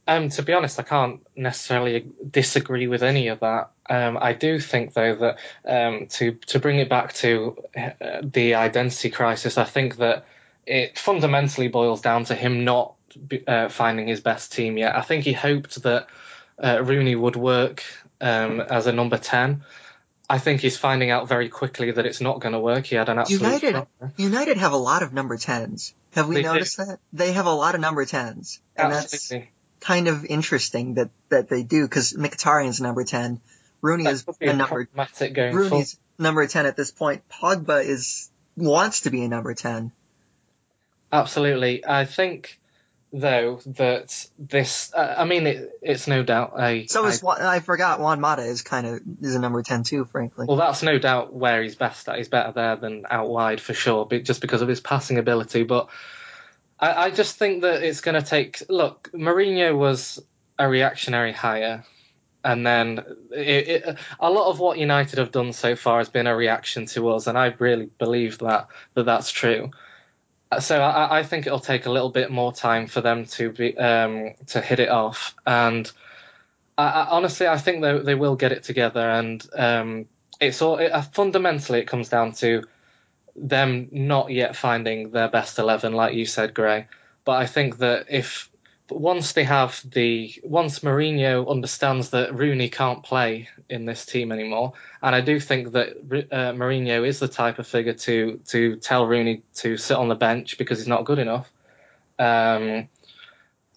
[0.06, 3.70] Um, to be honest, I can't necessarily disagree with any of that.
[3.88, 8.54] Um, I do think, though, that um, to to bring it back to uh, the
[8.54, 10.26] identity crisis, I think that
[10.66, 12.94] it fundamentally boils down to him not
[13.46, 14.94] uh, finding his best team yet.
[14.94, 16.08] I think he hoped that
[16.62, 17.82] uh, Rooney would work
[18.20, 19.64] um, as a number ten.
[20.28, 22.86] I think he's finding out very quickly that it's not going to work.
[22.86, 24.12] He had an absolute United, shocker.
[24.16, 25.92] United have a lot of number 10s.
[26.14, 26.48] Have we They do.
[26.48, 26.98] noticed that?
[27.12, 28.60] They have a lot of number 10s.
[28.74, 29.50] And that's Absolutely.
[29.84, 33.40] Kind of interesting that, that they do, because Mkhitaryan's number 10.
[33.82, 34.88] Rooney is a number
[35.34, 35.54] going.
[35.54, 37.22] Rooney's number 10 at this point.
[37.28, 39.92] Pogba is, wants to be a number 10.
[41.12, 41.84] Absolutely.
[41.86, 42.58] I think,
[43.12, 46.86] though, that this, uh, I mean, it, it's no doubt a.
[46.86, 50.06] So is, I- I forgot Juan Mata is kind of, is a number 10 too,
[50.06, 50.46] frankly.
[50.48, 52.16] well, that's no doubt where he's best at.
[52.16, 55.64] He's better there than out wide for sure, but just because of his passing ability.
[55.64, 55.88] But
[56.78, 58.62] I, I just think that it's going to take.
[58.68, 60.22] Look, Mourinho was
[60.58, 61.84] a reactionary hire.
[62.46, 62.98] And then
[63.30, 66.84] it, it, a lot of what United have done so far has been a reaction
[66.87, 69.70] to us, and I really believe that that that's true.
[70.60, 73.74] So I, I think it'll take a little bit more time for them to be
[73.78, 75.90] um, to hit it off, and
[76.76, 79.08] I, I, honestly, I think they they will get it together.
[79.08, 80.06] And um,
[80.38, 82.64] it's all it, uh, fundamentally it comes down to
[83.36, 86.86] them not yet finding their best eleven, like you said, Grey.
[87.24, 88.50] But I think that if
[88.90, 94.74] once they have the once Mourinho understands that Rooney can't play in this team anymore,
[95.02, 95.88] and I do think that
[96.30, 100.14] uh, Mourinho is the type of figure to to tell Rooney to sit on the
[100.14, 101.50] bench because he's not good enough.
[102.18, 102.88] Um,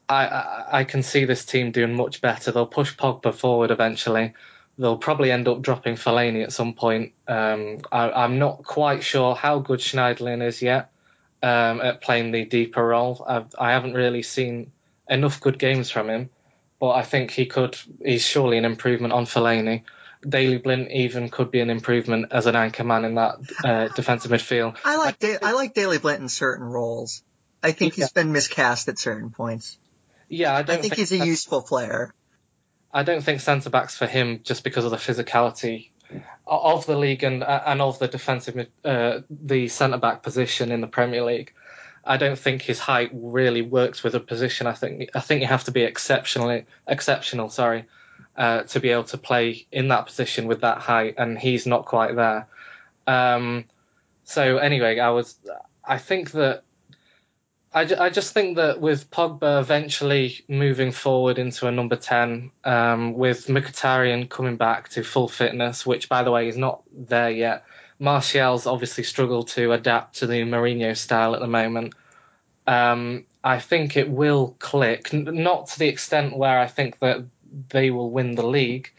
[0.09, 2.51] I, I I can see this team doing much better.
[2.51, 4.33] They'll push Pogba forward eventually.
[4.77, 7.13] They'll probably end up dropping Fellaini at some point.
[7.27, 10.91] Um, I, I'm not quite sure how good Schneiderlin is yet
[11.41, 13.23] um, at playing the deeper role.
[13.27, 14.71] I've, I haven't really seen
[15.09, 16.29] enough good games from him,
[16.79, 17.77] but I think he could.
[18.03, 19.83] He's surely an improvement on Fellaini.
[20.27, 24.31] Daley Blind even could be an improvement as an anchor man in that uh, defensive
[24.31, 24.77] midfield.
[24.83, 27.23] I like, da- I like Daley Blind in certain roles.
[27.63, 29.77] I think he's been miscast at certain points.
[30.29, 32.13] Yeah, I I don't think he's a useful player.
[32.93, 35.89] I don't think centre backs for him just because of the physicality
[36.45, 40.87] of the league and and of the defensive uh, the centre back position in the
[40.87, 41.53] Premier League.
[42.05, 44.65] I don't think his height really works with a position.
[44.65, 47.85] I think I think you have to be exceptionally exceptional, sorry,
[48.37, 51.85] uh, to be able to play in that position with that height, and he's not
[51.85, 52.47] quite there.
[53.05, 53.65] Um,
[54.23, 55.37] so anyway, I was
[55.83, 56.63] I think that
[57.77, 63.13] I, I just think that with Pogba eventually moving forward into a number 10, um,
[63.13, 67.65] with Mkhitaryan coming back to full fitness, which, by the way, is not there yet.
[67.99, 71.93] Martial's obviously struggled to adapt to the Mourinho style at the moment.
[72.65, 77.25] Um, I think it will click, not to the extent where I think that
[77.69, 78.91] they will win the league,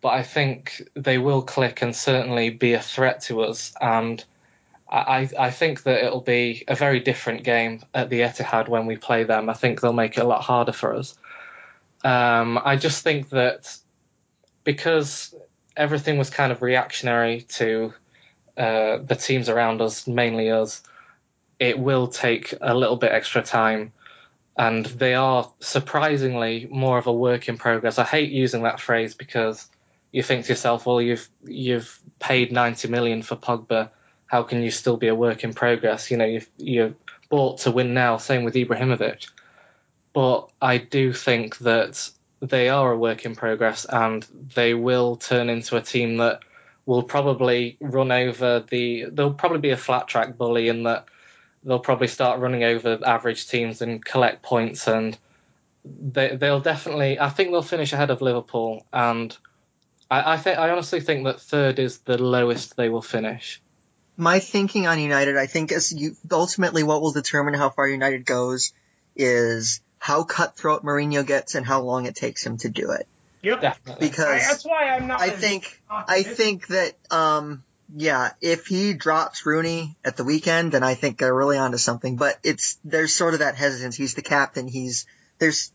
[0.00, 3.72] but I think they will click and certainly be a threat to us.
[3.80, 4.24] And
[4.94, 8.96] I, I think that it'll be a very different game at the Etihad when we
[8.96, 9.50] play them.
[9.50, 11.16] I think they'll make it a lot harder for us.
[12.04, 13.76] Um, I just think that
[14.62, 15.34] because
[15.76, 17.92] everything was kind of reactionary to
[18.56, 20.82] uh, the teams around us, mainly us,
[21.58, 23.92] it will take a little bit extra time.
[24.56, 27.98] And they are surprisingly more of a work in progress.
[27.98, 29.68] I hate using that phrase because
[30.12, 33.90] you think to yourself, well, you've you've paid 90 million for Pogba.
[34.34, 36.10] How can you still be a work in progress?
[36.10, 36.94] You know, you've you're
[37.28, 38.16] bought to win now.
[38.16, 39.30] Same with Ibrahimovic.
[40.12, 42.10] But I do think that
[42.40, 44.26] they are a work in progress, and
[44.56, 46.40] they will turn into a team that
[46.84, 49.04] will probably run over the.
[49.12, 51.06] They'll probably be a flat track bully in that
[51.62, 55.16] they'll probably start running over average teams and collect points, and
[55.84, 57.20] they they'll definitely.
[57.20, 59.36] I think they'll finish ahead of Liverpool, and
[60.10, 63.60] I, I think I honestly think that third is the lowest they will finish.
[64.16, 68.24] My thinking on United, I think, is you, ultimately what will determine how far United
[68.24, 68.72] goes
[69.16, 73.06] is how cutthroat Mourinho gets and how long it takes him to do it.
[73.42, 73.60] Yep.
[73.60, 74.08] Definitely.
[74.08, 75.20] Because I, that's why I'm not.
[75.20, 77.62] I think I think that um
[77.94, 82.16] yeah, if he drops Rooney at the weekend, then I think they're really onto something.
[82.16, 83.96] But it's there's sort of that hesitance.
[83.96, 84.66] He's the captain.
[84.66, 85.06] He's
[85.38, 85.70] there's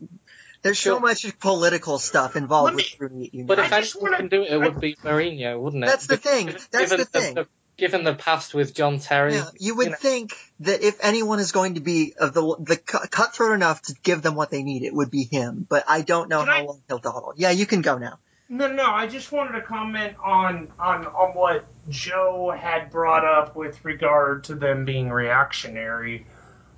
[0.62, 3.26] there's so much political stuff involved me- with Rooney.
[3.26, 3.46] at United.
[3.48, 5.86] But if just anyone wanna- can do it, it would be Mourinho, wouldn't it?
[5.86, 6.46] That's the thing.
[6.46, 7.46] Given- That's given the thing.
[7.80, 9.96] Given the past with John Terry, Yeah, you would know.
[9.96, 14.22] think that if anyone is going to be of the the cutthroat enough to give
[14.22, 15.66] them what they need, it would be him.
[15.68, 17.32] But I don't know Can how I- long he'll dawdle.
[17.36, 18.18] Yeah, you can go now.
[18.48, 18.84] No, no.
[18.90, 24.44] I just wanted to comment on on on what Joe had brought up with regard
[24.44, 26.26] to them being reactionary.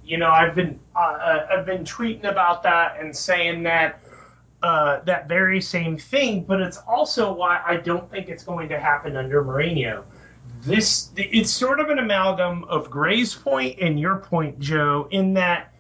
[0.04, 4.00] You know, I've been uh, uh, I've been tweeting about that and saying that
[4.62, 8.78] uh, that very same thing, but it's also why I don't think it's going to
[8.78, 10.04] happen under Mourinho.
[10.62, 15.72] This it's sort of an amalgam of Grey's point and your point, Joe, in that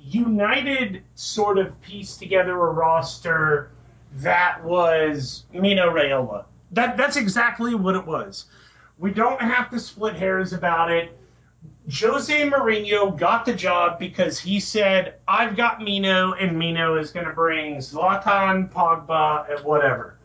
[0.00, 3.70] United sort of pieced together a roster
[4.14, 6.46] that was Mino Raiola.
[6.70, 8.46] That that's exactly what it was.
[8.98, 11.18] We don't have to split hairs about it.
[11.92, 17.26] Jose Mourinho got the job because he said, "I've got Mino, and Mino is going
[17.26, 20.16] to bring Zlatan, Pogba, and whatever."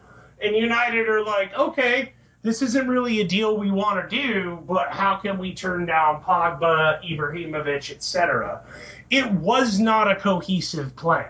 [0.41, 2.13] And United are like, "Okay,
[2.45, 6.23] this isn't really a deal we want to do, but how can we turn down
[6.23, 8.63] Pogba, Ibrahimovic, etc.?"
[9.09, 11.29] It was not a cohesive plan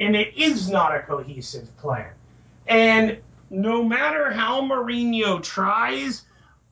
[0.00, 2.10] and it is not a cohesive plan.
[2.66, 3.18] And
[3.50, 6.24] no matter how Mourinho tries,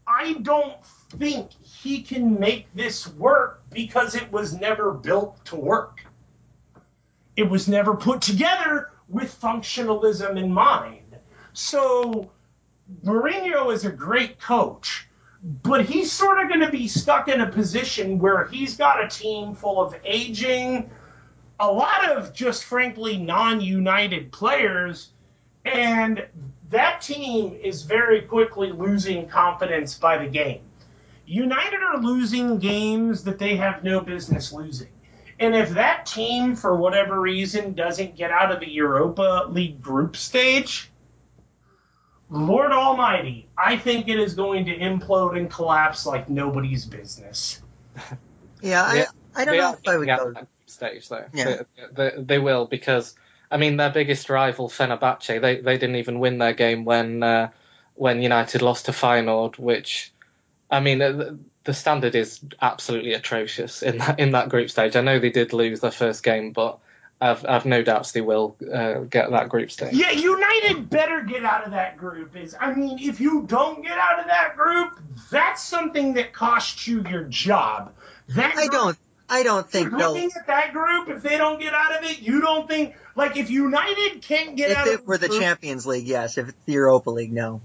[0.06, 6.00] I don't think he can make this work because it was never built to work.
[7.36, 11.16] It was never put together with functionalism in mind.
[11.52, 12.30] So
[13.04, 15.08] Mourinho is a great coach,
[15.42, 19.08] but he's sort of going to be stuck in a position where he's got a
[19.08, 20.90] team full of aging,
[21.58, 25.12] a lot of just frankly non-united players
[25.64, 26.26] and
[26.70, 30.60] that team is very quickly losing confidence by the game.
[31.26, 34.88] United are losing games that they have no business losing.
[35.38, 40.16] And if that team for whatever reason doesn't get out of the europa league group
[40.16, 40.91] stage
[42.32, 47.60] lord almighty i think it is going to implode and collapse like nobody's business
[48.62, 49.06] Yeah, Yeah,
[49.36, 50.32] I I don't they know are if I would go.
[50.32, 51.24] that stage though.
[51.34, 51.62] Yeah.
[51.96, 53.14] They, they, they will because
[53.50, 57.50] I mean their biggest rival Fenerbahce they they didn't even win their game when uh,
[57.94, 60.12] when United lost to Feyenoord, which
[60.70, 64.96] I mean uh, the, the standard is absolutely atrocious in that in that group stage.
[64.96, 66.78] I know they did lose their first game, but
[67.22, 69.94] I've I've no doubts they will uh, get that group stage.
[69.94, 72.36] Yeah, United better get out of that group.
[72.36, 74.98] Is I mean, if you don't get out of that group,
[75.30, 77.92] that's something that costs you your job.
[78.28, 78.98] That I group- don't.
[79.28, 80.12] I don't think they'll.
[80.12, 83.36] Looking at that group, if they don't get out of it, you don't think like
[83.36, 86.36] if United can't get out If of it were the group, Champions League, yes.
[86.36, 87.62] If it's the Europa League, no.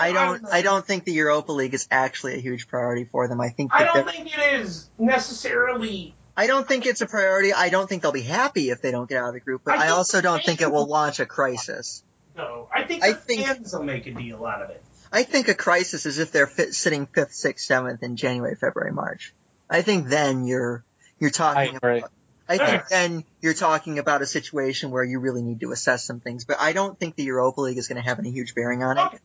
[0.00, 0.46] I don't.
[0.50, 3.40] I don't think the Europa League is actually a huge priority for them.
[3.40, 6.14] I think I don't think it is necessarily.
[6.36, 7.52] I don't think it's a priority.
[7.52, 9.62] I don't think they'll be happy if they don't get out of the group.
[9.64, 12.02] But I I, also don't think it will launch a crisis.
[12.36, 14.82] No, I think I the think- fans will make a deal out of it.
[15.12, 18.92] I think a crisis is if they're fit, sitting fifth, sixth, seventh in January, February,
[18.92, 19.34] March.
[19.68, 20.84] I think then you're
[21.18, 21.58] you're talking.
[21.60, 21.76] I talking.
[21.78, 21.98] agree.
[21.98, 22.10] About,
[22.48, 22.88] I think Alright.
[22.90, 26.44] then you're talking about a situation where you really need to assess some things.
[26.44, 28.98] But I don't think the Europa League is going to have any huge bearing on
[28.98, 29.04] it.
[29.04, 29.18] Okay.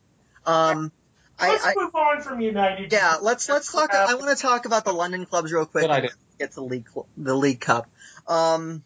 [0.45, 0.91] Um,
[1.39, 2.91] I, Let's I move on from United.
[2.91, 3.93] yeah, let's let's talk.
[3.93, 5.84] I want to talk about the London clubs real quick.
[5.84, 6.12] Good idea.
[6.38, 7.89] Get the league the league cup.
[8.27, 8.83] Um,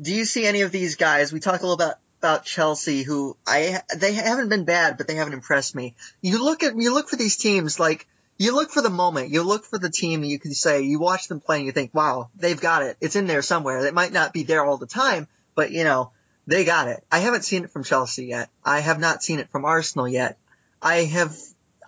[0.00, 1.32] do you see any of these guys?
[1.32, 5.14] We talked a little about about Chelsea, who I they haven't been bad, but they
[5.14, 5.94] haven't impressed me.
[6.20, 9.30] You look at you look for these teams like you look for the moment.
[9.30, 10.24] You look for the team.
[10.24, 12.96] You can say you watch them play and you think, wow, they've got it.
[13.00, 13.84] It's in there somewhere.
[13.84, 16.12] It might not be there all the time, but you know
[16.46, 17.04] they got it.
[17.10, 18.48] I haven't seen it from Chelsea yet.
[18.64, 20.38] I have not seen it from Arsenal yet.
[20.80, 21.36] I have.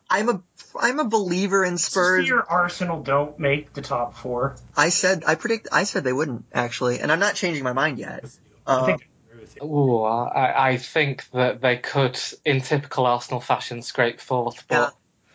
[0.08, 0.42] I'm a
[0.78, 2.28] I'm a believer in Spurs.
[2.28, 4.56] Your Arsenal don't make the top four.
[4.76, 7.98] I said I predict I said they wouldn't actually, and I'm not changing my mind
[7.98, 8.24] yet.
[8.66, 9.46] I Uh, think I agree.
[9.62, 14.90] Ooh, I, I think that they could, in typical Arsenal fashion, scrape fourth, but Yeah.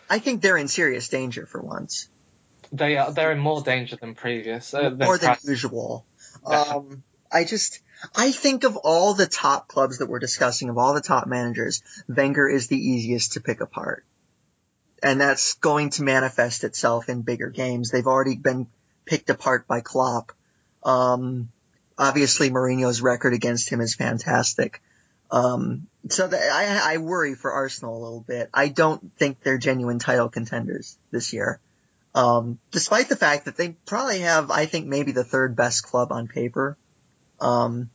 [0.10, 2.10] I think they're in serious danger for once,
[2.72, 4.74] they are they're in more danger than previous.
[4.74, 6.06] Uh, than more than pre- usual.
[6.46, 7.80] Um, I just
[8.16, 11.82] I think of all the top clubs that we're discussing, of all the top managers,
[12.08, 14.06] Wenger is the easiest to pick apart.
[15.06, 17.92] And that's going to manifest itself in bigger games.
[17.92, 18.66] They've already been
[19.06, 20.32] picked apart by Klopp.
[20.82, 21.50] Um,
[21.96, 24.82] obviously Mourinho's record against him is fantastic.
[25.30, 28.50] Um, so that, I, I worry for Arsenal a little bit.
[28.52, 31.60] I don't think they're genuine title contenders this year.
[32.16, 36.12] Um, despite the fact that they probably have, I think, maybe the third best club
[36.12, 36.78] on paper.
[37.40, 37.92] Um,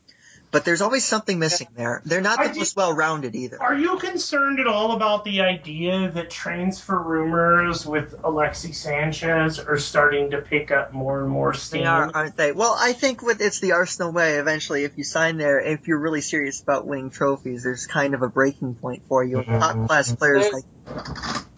[0.50, 2.02] but there's always something missing there.
[2.04, 3.60] They're not the do- most well rounded either.
[3.62, 9.78] Are you concerned at all about the idea that transfer rumors with Alexi Sanchez are
[9.78, 11.82] starting to pick up more and more steam?
[11.82, 12.52] They are, aren't they?
[12.52, 14.34] Well, I think with it's the Arsenal way.
[14.38, 18.22] Eventually, if you sign there, if you're really serious about winning trophies, there's kind of
[18.22, 19.38] a breaking point for you.
[19.38, 19.58] Mhm.
[19.60, 20.64] Top class players There's- like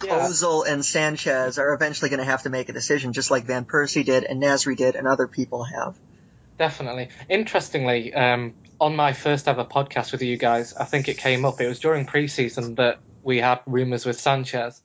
[0.03, 3.45] yeah, Ozil and Sanchez are eventually going to have to make a decision, just like
[3.45, 5.95] Van Persie did and Nasri did, and other people have.
[6.59, 7.09] definitely.
[7.29, 11.61] Interestingly, um, on my first ever podcast with you guys, I think it came up.
[11.61, 14.81] It was during preseason that we had rumors with Sanchez.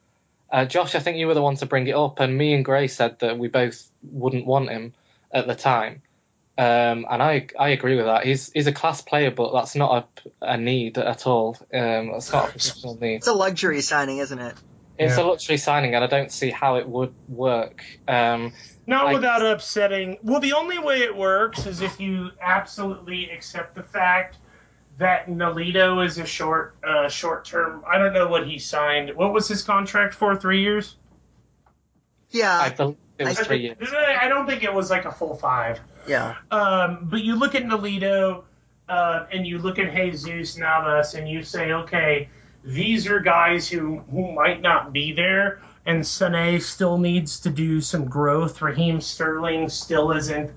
[0.50, 2.64] Uh, Josh, I think you were the one to bring it up, and me and
[2.64, 4.94] Grey said that we both wouldn't want him
[5.32, 6.02] at the time.
[6.56, 8.24] Um, and I I agree with that.
[8.24, 10.08] He's he's a class player, but that's not
[10.42, 11.56] a, a need at all.
[11.72, 13.16] Um, that's not a professional need.
[13.16, 14.54] It's a luxury signing, isn't it?
[14.98, 15.22] It's Yeah.
[15.22, 17.84] a luxury signing, and I don't see how it would work.
[18.08, 18.52] Um,
[18.88, 20.16] Not I- without upsetting.
[20.22, 24.38] Well, the only way it works is if you absolutely accept the fact
[24.96, 27.84] that Nolito is a short, uh, short term.
[27.86, 29.14] I don't know what he signed.
[29.14, 30.34] What was his contract for?
[30.34, 30.96] Three years?
[32.30, 33.92] Yeah, I believe it was I three years.
[33.92, 35.80] I don't think it was like a full five.
[36.06, 36.36] yeah.
[36.50, 38.44] Um, but you look at Nolito
[38.88, 42.28] uh, and you look at Jesus Navas and you say, okay,
[42.64, 47.80] these are guys who, who might not be there, and Sané still needs to do
[47.80, 48.60] some growth.
[48.62, 50.50] Raheem Sterling still isn't.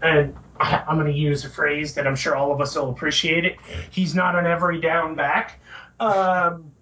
[0.00, 3.44] And I'm going to use a phrase that I'm sure all of us will appreciate
[3.44, 3.56] it.
[3.90, 5.60] He's not an every down back.
[5.98, 6.72] Um,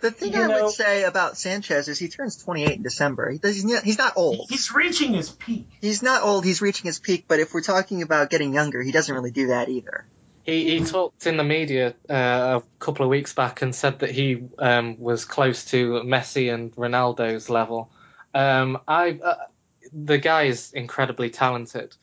[0.00, 3.30] The thing I know- would say about Sanchez is he turns 28 in December.
[3.30, 4.46] He does, he's not old.
[4.50, 5.66] he's reaching his peak.
[5.80, 6.44] He's not old.
[6.44, 7.24] He's reaching his peak.
[7.28, 10.04] But if we're talking about getting younger, he doesn't really do that either.
[10.44, 14.10] He, he talked in the media uh, a couple of weeks back and said that
[14.10, 17.90] he um, was close to Messi and Ronaldo's level.
[18.34, 19.36] Um, I uh,
[19.92, 21.94] the guy is incredibly talented,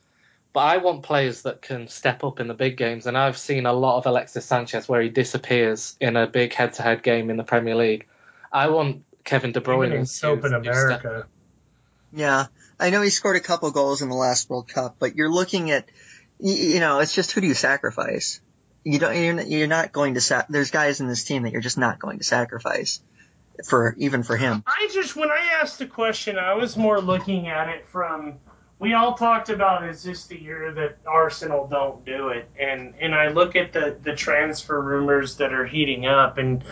[0.54, 3.08] but I want players that can step up in the big games.
[3.08, 7.04] And I've seen a lot of Alexis Sanchez where he disappears in a big head-to-head
[7.04, 8.08] game in the Premier League.
[8.52, 11.28] I want Kevin De Bruyne Even in to- soap in to America.
[12.14, 12.48] Yeah,
[12.80, 15.70] I know he scored a couple goals in the last World Cup, but you're looking
[15.72, 15.88] at,
[16.40, 18.42] you, you know, it's just who do you sacrifice?
[18.84, 21.52] You don't, you're, not- you're not going to sa- there's guys in this team that
[21.52, 23.02] you're just not going to sacrifice
[23.66, 24.64] for, even for him.
[24.66, 28.36] I just, when I asked the question, I was more looking at it from.
[28.82, 33.14] We all talked about is this the year that Arsenal don't do it, and and
[33.14, 36.64] I look at the the transfer rumors that are heating up, and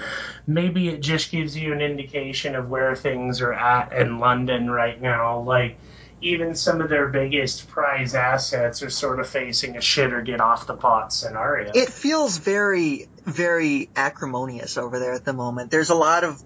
[0.47, 5.01] maybe it just gives you an indication of where things are at in London right
[5.01, 5.41] now.
[5.41, 5.78] Like
[6.22, 10.41] even some of their biggest prize assets are sort of facing a shit or get
[10.41, 11.72] off the pot scenario.
[11.74, 15.70] It feels very, very acrimonious over there at the moment.
[15.70, 16.41] There's a lot of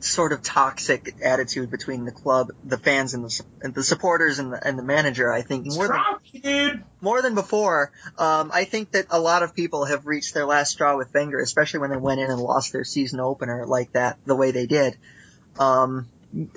[0.00, 4.52] sort of toxic attitude between the club, the fans, and the and the supporters and
[4.52, 5.32] the, and the manager.
[5.32, 6.84] I think more than dude.
[7.00, 7.90] more than before.
[8.16, 11.40] Um, I think that a lot of people have reached their last straw with Wenger,
[11.40, 14.66] especially when they went in and lost their season opener like that, the way they
[14.66, 14.96] did.
[15.58, 16.08] Um,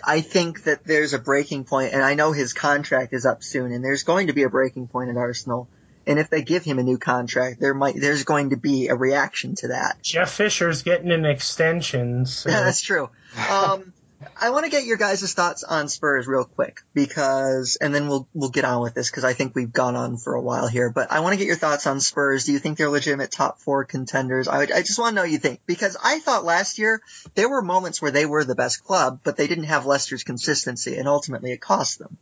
[0.06, 3.72] I think that there's a breaking point, and I know his contract is up soon,
[3.72, 5.70] and there's going to be a breaking point at Arsenal.
[6.06, 8.96] And if they give him a new contract, there might there's going to be a
[8.96, 10.02] reaction to that.
[10.02, 12.26] Jeff Fisher's getting an extension.
[12.26, 12.50] So.
[12.50, 13.10] Yeah, that's true.
[13.50, 13.94] Um,
[14.40, 18.28] I want to get your guys' thoughts on Spurs real quick because, and then we'll
[18.34, 20.92] we'll get on with this because I think we've gone on for a while here.
[20.92, 22.46] But I want to get your thoughts on Spurs.
[22.46, 24.48] Do you think they're legitimate top four contenders?
[24.48, 27.02] I would, I just want to know what you think because I thought last year
[27.36, 30.98] there were moments where they were the best club, but they didn't have Leicester's consistency,
[30.98, 32.18] and ultimately it cost them.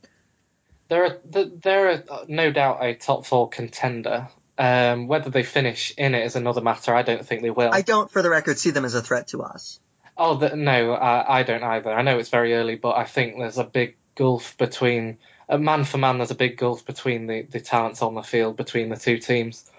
[0.88, 4.28] They're a, they're a, no doubt a top four contender.
[4.58, 6.94] Um, whether they finish in it is another matter.
[6.94, 7.70] I don't think they will.
[7.72, 9.80] I don't, for the record, see them as a threat to us.
[10.22, 11.90] Oh the, no, I, I don't either.
[11.90, 15.16] I know it's very early, but I think there's a big gulf between
[15.48, 16.18] uh, man for man.
[16.18, 19.70] There's a big gulf between the, the talents on the field between the two teams.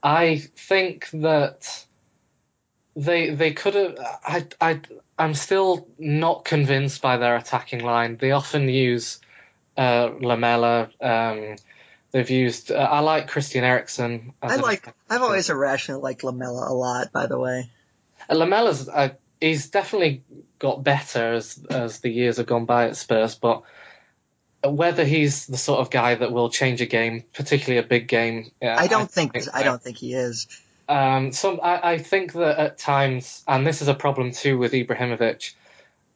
[0.00, 1.84] I think that
[2.94, 3.98] they they could have.
[4.24, 4.80] I I
[5.18, 8.18] I'm still not convinced by their attacking line.
[8.18, 9.18] They often use
[9.76, 10.90] uh, Lamela.
[11.00, 11.56] Um,
[12.12, 12.70] they've used.
[12.70, 14.32] Uh, I like Christian Eriksen.
[14.40, 14.94] I like.
[15.10, 17.10] I've always irrationally liked Lamela a lot.
[17.10, 17.68] By the way,
[18.30, 18.88] uh, Lamela's.
[18.88, 19.08] Uh,
[19.40, 20.22] he's definitely
[20.58, 23.62] got better as as the years have gone by at Spurs, but
[24.64, 28.50] whether he's the sort of guy that will change a game, particularly a big game,
[28.60, 30.48] I don't I think, think I don't think he is.
[30.88, 34.72] Um, some I, I think that at times, and this is a problem too with
[34.72, 35.54] Ibrahimovic.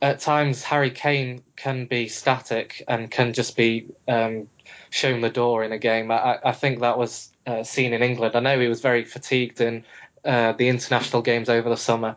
[0.01, 4.49] At times, Harry Kane can be static and can just be um,
[4.91, 6.11] shown the door in a game.
[6.11, 8.35] I, I think that was uh, seen in England.
[8.35, 9.85] I know he was very fatigued in
[10.25, 12.17] uh, the international games over the summer,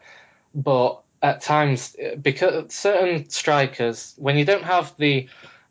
[0.56, 5.28] but at times, because certain strikers, when you don't have the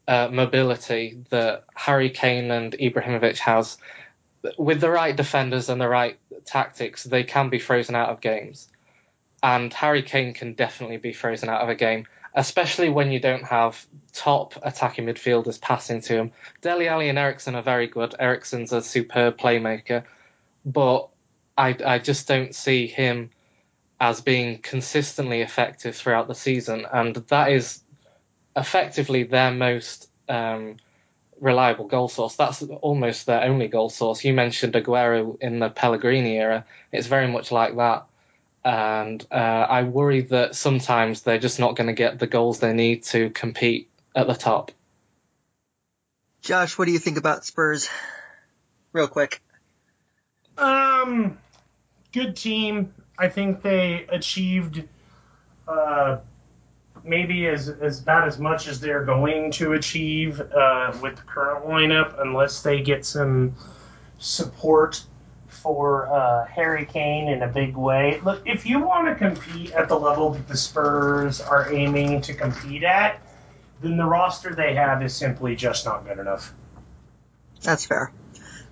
[0.06, 3.78] uh, mobility that Harry Kane and Ibrahimovic has,
[4.58, 8.68] with the right defenders and the right tactics, they can be frozen out of games.
[9.42, 13.44] And Harry Kane can definitely be frozen out of a game, especially when you don't
[13.44, 16.32] have top attacking midfielders passing to him.
[16.60, 18.14] Dele Alli and Eriksen are very good.
[18.18, 20.04] Eriksen's a superb playmaker,
[20.66, 21.08] but
[21.56, 23.30] I, I just don't see him
[24.00, 26.86] as being consistently effective throughout the season.
[26.90, 27.80] And that is
[28.56, 30.76] effectively their most um,
[31.40, 32.36] reliable goal source.
[32.36, 34.24] That's almost their only goal source.
[34.24, 36.64] You mentioned Aguero in the Pellegrini era.
[36.92, 38.06] It's very much like that.
[38.64, 42.72] And uh, I worry that sometimes they're just not going to get the goals they
[42.72, 44.72] need to compete at the top.
[46.40, 47.88] Josh, what do you think about Spurs?
[48.92, 49.42] Real quick.
[50.56, 51.38] Um,
[52.12, 52.94] good team.
[53.18, 54.84] I think they achieved
[55.68, 56.18] uh,
[57.04, 61.66] maybe as as about as much as they're going to achieve uh, with the current
[61.66, 63.54] lineup, unless they get some
[64.18, 65.04] support
[65.48, 68.20] for uh, Harry Kane in a big way.
[68.24, 72.34] Look, if you want to compete at the level that the Spurs are aiming to
[72.34, 73.20] compete at,
[73.80, 76.52] then the roster they have is simply just not good enough.
[77.62, 78.12] That's fair.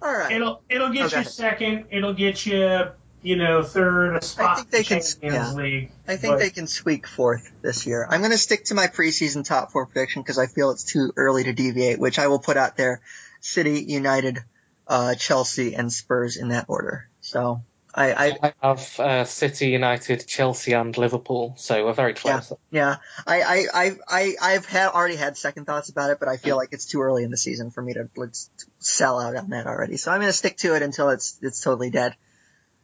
[0.03, 0.33] All right.
[0.33, 1.21] It'll it'll get okay.
[1.21, 1.87] you second.
[1.91, 2.91] It'll get you
[3.23, 5.53] you know, third a spot I think they can, Champions yeah.
[5.55, 5.93] League.
[6.07, 6.39] I think but...
[6.41, 8.07] they can squeak fourth this year.
[8.09, 11.13] I'm going to stick to my preseason top four prediction because I feel it's too
[11.17, 13.01] early to deviate, which I will put out there:
[13.41, 14.39] City, United,
[14.87, 17.09] uh, Chelsea, and Spurs in that order.
[17.21, 17.63] So
[17.95, 22.53] I, I, I have uh, City, United, Chelsea, and Liverpool, so we're very close.
[22.71, 22.97] Yeah, yeah.
[23.27, 26.57] I, I, I, I, I've had, already had second thoughts about it, but I feel
[26.57, 29.67] like it's too early in the season for me to let's sell out on that
[29.67, 29.99] already.
[29.99, 32.17] So I'm going to stick to it until it's it's totally dead.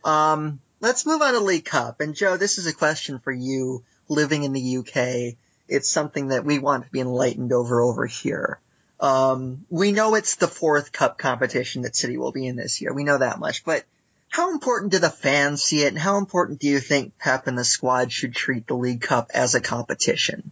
[0.05, 2.01] Um, let's move on to League Cup.
[2.01, 5.36] And Joe, this is a question for you living in the UK.
[5.68, 8.61] It's something that we want to be enlightened over over here.
[9.01, 12.92] Um, we know it's the fourth cup competition that City will be in this year.
[12.92, 13.84] We know that much, but
[14.28, 17.57] how important do the fans see it and how important do you think Pep and
[17.57, 20.51] the squad should treat the League Cup as a competition?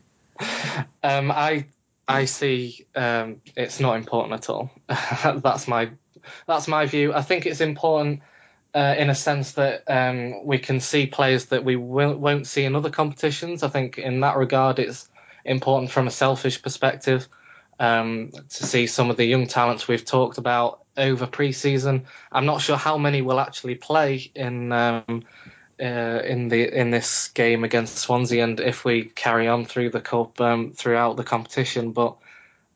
[1.03, 1.67] Um, I,
[2.07, 4.71] I see, um, it's not important at all.
[4.89, 5.91] that's my,
[6.47, 7.13] that's my view.
[7.13, 8.21] I think it's important
[8.77, 12.65] uh, in a sense that um, we can see players that we will, won't see
[12.65, 13.63] in other competitions.
[13.63, 15.09] I think in that regard, it's
[15.47, 17.27] important from a selfish perspective
[17.79, 22.05] um, to see some of the young talents we've talked about over pre-season.
[22.31, 25.25] I'm not sure how many will actually play in um,
[25.81, 30.03] uh, in the in this game against Swansea, and if we carry on through the
[30.03, 31.93] cup um, throughout the competition.
[31.93, 32.17] But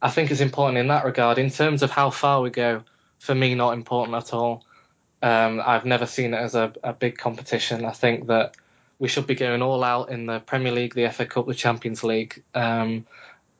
[0.01, 1.37] I think it's important in that regard.
[1.37, 2.85] In terms of how far we go,
[3.19, 4.65] for me, not important at all.
[5.23, 7.85] Um, I've never seen it as a, a big competition.
[7.85, 8.57] I think that
[8.99, 12.05] we should be going all out in the Premier League, the FA Cup, the Champions
[12.05, 12.43] League.
[12.55, 13.07] Um,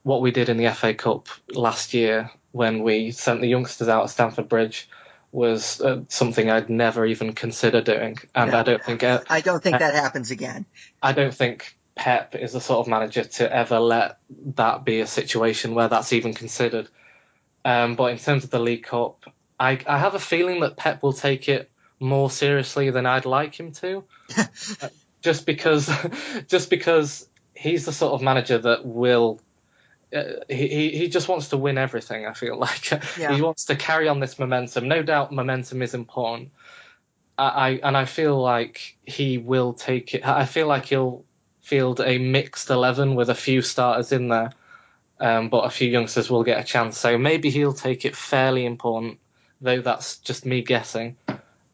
[0.03, 4.05] what we did in the FA Cup last year when we sent the youngsters out
[4.05, 4.89] of Stamford Bridge
[5.33, 9.63] was uh, something I'd never even consider doing, and I don't think uh, I don't
[9.63, 10.67] think that happens again.
[11.03, 14.19] I don't think Pep is the sort of manager to ever let
[14.57, 16.89] that be a situation where that's even considered.
[17.65, 21.03] Um, but in terms of the League Cup, I, I have a feeling that Pep
[21.03, 24.05] will take it more seriously than I'd like him to,
[25.21, 25.93] just because,
[26.49, 29.39] just because he's the sort of manager that will.
[30.13, 32.27] Uh, he he just wants to win everything.
[32.27, 33.33] I feel like yeah.
[33.33, 34.89] he wants to carry on this momentum.
[34.89, 36.51] No doubt, momentum is important.
[37.39, 40.27] I, I and I feel like he will take it.
[40.27, 41.25] I feel like he'll
[41.61, 44.51] field a mixed eleven with a few starters in there,
[45.21, 46.99] um, but a few youngsters will get a chance.
[46.99, 49.19] So maybe he'll take it fairly important
[49.61, 51.17] though that's just me guessing.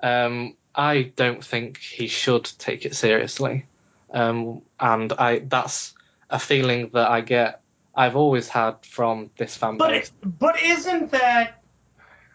[0.02, 3.66] Um, I don't think he should take it seriously.
[4.12, 5.94] um, and I that's
[6.30, 7.60] a feeling that I get.
[7.94, 10.08] I've always had from this fan But base.
[10.08, 11.62] it, but isn't that?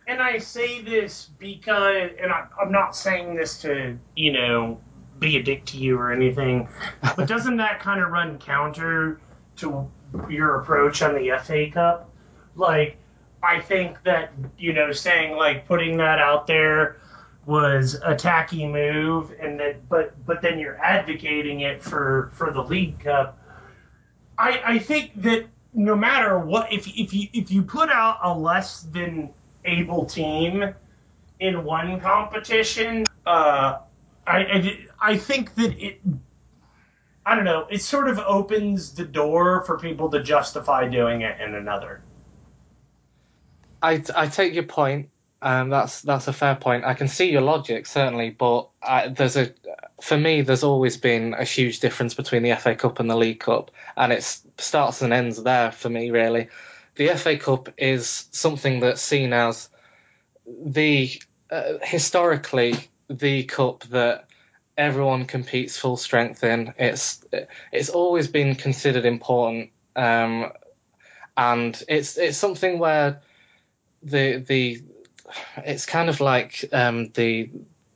[0.08, 4.80] And I say this because, and I, I'm not saying this to you know
[5.20, 6.68] be a dick to you or anything,
[7.16, 9.22] but doesn't that kind of run counter
[9.58, 9.90] to
[10.30, 12.10] your approach on the FA Cup?
[12.56, 12.98] Like,
[13.44, 16.98] I think that you know saying like putting that out there
[17.46, 22.62] was a tacky move, and that but but then you're advocating it for for the
[22.62, 23.38] League Cup.
[24.38, 28.38] I I think that no matter what, if if you if you put out a
[28.38, 29.34] less than
[29.66, 30.74] able team
[31.40, 33.78] in one competition, uh,
[34.28, 36.02] I, I I think that it.
[37.26, 37.68] I don't know.
[37.70, 42.02] It sort of opens the door for people to justify doing it in another.
[43.82, 45.10] I, I take your point.
[45.42, 46.86] That's that's a fair point.
[46.86, 49.54] I can see your logic certainly, but I, there's a
[50.02, 53.40] for me there's always been a huge difference between the FA Cup and the League
[53.40, 54.24] Cup, and it
[54.58, 56.50] starts and ends there for me really.
[56.96, 59.70] The FA Cup is something that's seen as
[60.46, 61.12] the
[61.50, 62.76] uh, historically
[63.10, 64.28] the cup that
[64.78, 66.74] everyone competes full strength in.
[66.78, 67.26] It's
[67.72, 70.52] it's always been considered important, um,
[71.36, 73.22] and it's it's something where
[74.04, 74.82] the the
[75.58, 77.50] it's kind of like um, the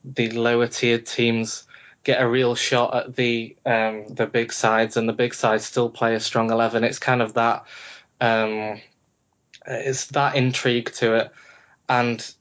[0.04, 1.66] the lower tiered teams
[2.04, 5.90] get a real shot at the um, the big sides, and the big sides still
[5.90, 6.84] play a strong eleven.
[6.84, 7.66] It's kind of that
[8.22, 8.80] um,
[9.68, 11.32] it's that intrigue to it,
[11.90, 12.34] and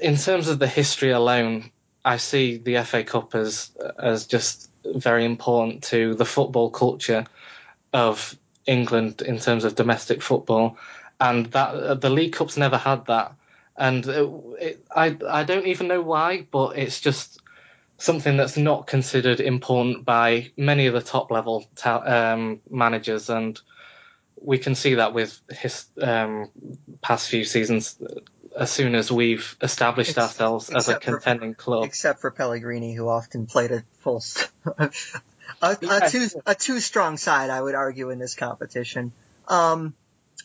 [0.00, 1.70] in terms of the history alone,
[2.04, 7.24] I see the FA Cup as as just very important to the football culture
[7.92, 10.76] of England in terms of domestic football,
[11.20, 13.34] and that the League Cup's never had that
[13.78, 17.40] and it, it, I I don't even know why, but it's just
[17.96, 22.02] something that's not considered important by many of the top level ta-
[22.34, 23.60] um, managers, and
[24.40, 26.50] we can see that with his um,
[27.00, 27.98] past few seasons.
[28.58, 32.94] As soon as we've established ourselves as a except for- contending club, except for Pellegrini,
[32.94, 34.90] who often played a full, st- a,
[35.62, 36.08] a Yeah.
[36.08, 39.12] too a too strong side, I would argue, in this competition.
[39.46, 39.94] Um,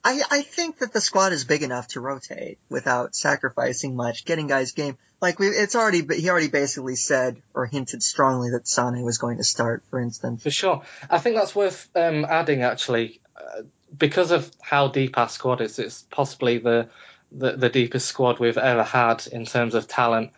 [0.04, 4.48] I I think that the squad is big enough to rotate without sacrificing much, getting
[4.48, 4.98] guys game.
[5.22, 9.38] Like we, it's already he already basically said or hinted strongly that Sane was going
[9.38, 10.44] to start, for instance.
[10.44, 10.84] For sure.
[11.10, 13.62] I think that's worth um, adding, actually, uh,
[13.98, 15.80] because of how deep our squad is.
[15.80, 16.90] It's possibly the,
[17.32, 20.32] the, the deepest squad we've ever had in terms of talent.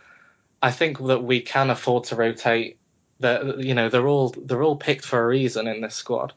[0.62, 2.78] I think that we can afford to rotate.
[3.20, 6.34] The, you know, they're all they're all picked for a reason in this squad.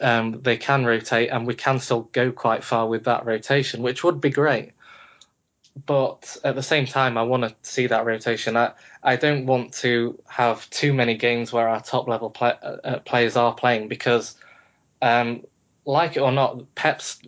[0.00, 4.02] Um, they can rotate, and we can still go quite far with that rotation, which
[4.04, 4.72] would be great.
[5.86, 8.56] But at the same time, I want to see that rotation.
[8.56, 8.72] I,
[9.02, 12.98] I don't want to have too many games where our top level play, uh, uh,
[13.00, 14.36] players are playing because,
[15.00, 15.44] um,
[15.86, 17.20] like it or not, Pep's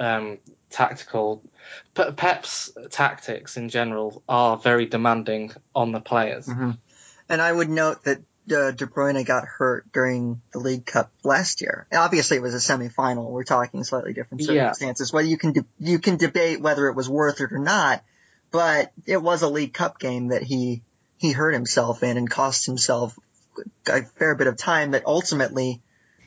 [0.00, 0.38] um,
[0.70, 1.42] tactical,
[1.94, 6.46] Pep's tactics in general are very demanding on the players.
[6.46, 6.72] hmm
[7.28, 11.60] And I would note that uh, De Bruyne got hurt during the League Cup last
[11.60, 11.86] year.
[11.92, 13.30] Obviously, it was a semifinal.
[13.30, 14.72] We're talking slightly different Yeah.
[14.72, 15.12] circumstances.
[15.12, 18.02] Whether you can de- you can debate whether it was worth it or not,
[18.50, 20.82] but it was a League Cup game that he
[21.18, 23.16] he hurt himself in and cost himself
[23.86, 24.90] a fair bit of time.
[24.90, 25.80] That ultimately,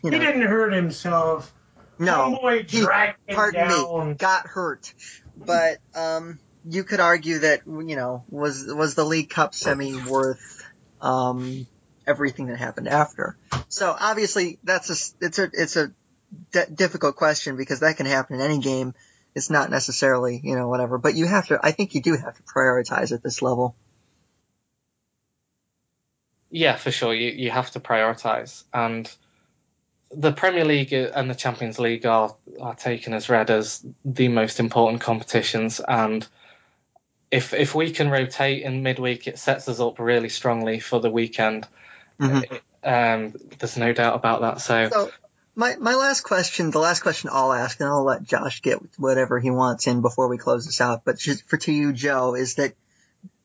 [0.04, 1.54] you He didn't hurt himself.
[2.00, 4.10] no, Homeboy he- dragged him pardon down.
[4.10, 4.94] me, got hurt.
[5.36, 10.64] But um, you could argue that you know was was the League Cup semi worth
[11.02, 11.68] um,
[12.08, 13.38] everything that happened after.
[13.70, 15.92] So obviously that's a it's a it's a
[16.52, 18.94] d- difficult question because that can happen in any game.
[19.34, 21.60] It's not necessarily you know whatever, but you have to.
[21.62, 23.76] I think you do have to prioritize at this level.
[26.50, 27.14] Yeah, for sure.
[27.14, 29.12] You you have to prioritize, and
[30.12, 34.60] the Premier League and the Champions League are are taken as read as the most
[34.60, 35.82] important competitions.
[35.86, 36.26] And
[37.32, 41.10] if if we can rotate in midweek, it sets us up really strongly for the
[41.10, 41.68] weekend.
[42.20, 42.60] Mhm.
[42.84, 44.62] Um, there's no doubt about that.
[44.62, 45.12] So So
[45.56, 49.40] my my last question, the last question I'll ask, and I'll let Josh get whatever
[49.40, 51.04] he wants in before we close this out.
[51.06, 52.74] But just for to you, Joe, is that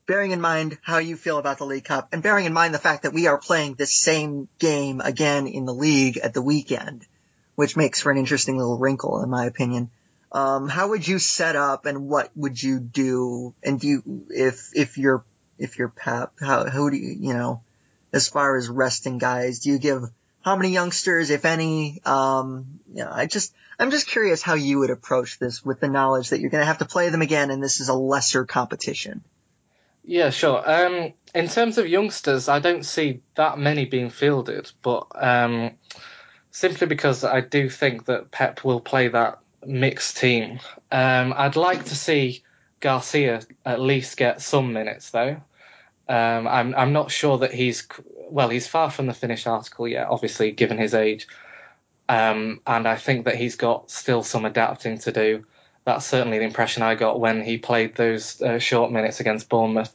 [0.06, 2.78] bearing in mind how you feel about the League Cup, and bearing in mind the
[2.78, 7.06] fact that we are playing this same game again in the league at the weekend,
[7.54, 9.90] which makes for an interesting little wrinkle, in my opinion.
[10.32, 13.54] Um, how would you set up, and what would you do?
[13.62, 15.24] And do you, if if you're
[15.58, 17.62] if you're Pep, how who do you you know,
[18.12, 20.02] as far as resting guys, do you give
[20.42, 22.00] how many youngsters, if any?
[22.04, 25.88] Um, you know, I just, I'm just curious how you would approach this with the
[25.88, 28.44] knowledge that you're going to have to play them again and this is a lesser
[28.44, 29.22] competition.
[30.04, 30.62] Yeah, sure.
[30.68, 35.72] Um, in terms of youngsters, I don't see that many being fielded, but um,
[36.50, 40.58] simply because I do think that Pep will play that mixed team.
[40.90, 42.42] Um, I'd like to see
[42.80, 45.42] Garcia at least get some minutes, though.
[46.10, 47.86] Um, I'm I'm not sure that he's
[48.28, 48.48] well.
[48.48, 51.28] He's far from the finished article yet, obviously, given his age.
[52.08, 55.46] Um, and I think that he's got still some adapting to do.
[55.84, 59.94] That's certainly the impression I got when he played those uh, short minutes against Bournemouth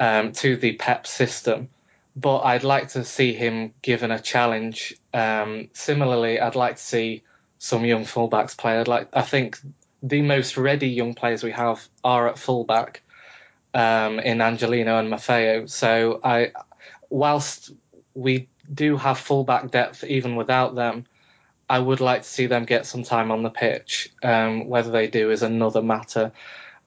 [0.00, 1.68] um, to the Pep system.
[2.16, 4.96] But I'd like to see him given a challenge.
[5.14, 7.22] Um, similarly, I'd like to see
[7.58, 8.80] some young fullbacks play.
[8.80, 9.08] I'd like.
[9.12, 9.60] I think
[10.02, 13.02] the most ready young players we have are at fullback
[13.76, 15.68] um, in Angelino and Maffeo.
[15.68, 16.52] So I,
[17.10, 17.72] whilst
[18.14, 21.04] we do have fullback depth even without them,
[21.68, 24.08] I would like to see them get some time on the pitch.
[24.22, 26.32] Um, whether they do is another matter.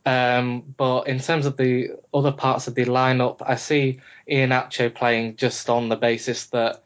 [0.06, 5.36] Um, but in terms of the other parts of the lineup, I see Iheanacho playing
[5.36, 6.84] just on the basis that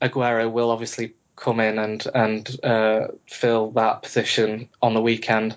[0.00, 5.56] Aguero will obviously come in and and uh, fill that position on the weekend.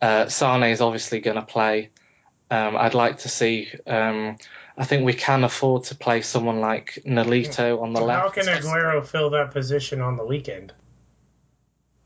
[0.00, 1.90] Uh, Sane is obviously going to play.
[2.50, 3.68] Um, I'd like to see.
[3.86, 4.36] Um,
[4.78, 8.22] I think we can afford to play someone like Nolito on the So left.
[8.22, 10.72] how can Aguero fill that position on the weekend?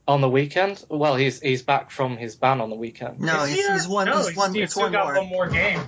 [0.07, 0.83] on the weekend?
[0.89, 3.19] Well, he's he's back from his ban on the weekend.
[3.19, 3.73] No, he's, he?
[3.73, 4.07] he's one.
[4.07, 4.53] No, he's one.
[4.53, 5.15] he's It's still one got more.
[5.21, 5.79] one more game.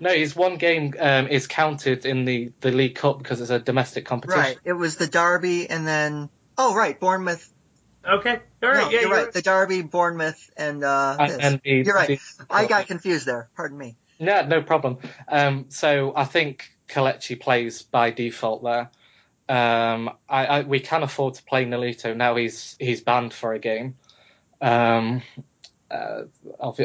[0.00, 3.58] No, his one game um, is counted in the, the League Cup because it's a
[3.60, 4.40] domestic competition.
[4.42, 4.58] Right.
[4.64, 7.48] It was the Derby, and then oh right, Bournemouth.
[8.04, 9.32] Okay, all right, no, yeah, you're right.
[9.32, 11.38] The Derby, Bournemouth, and uh, And, this.
[11.40, 12.08] and the, You're right.
[12.08, 13.48] the- I got confused there.
[13.56, 13.96] Pardon me.
[14.18, 14.98] Yeah, no problem.
[15.28, 18.90] Um, so I think Kelechi plays by default there.
[19.48, 22.36] Um, I, I, we can afford to play Nolito now.
[22.36, 23.96] He's he's banned for a game.
[24.60, 25.22] Um,
[25.90, 26.22] uh,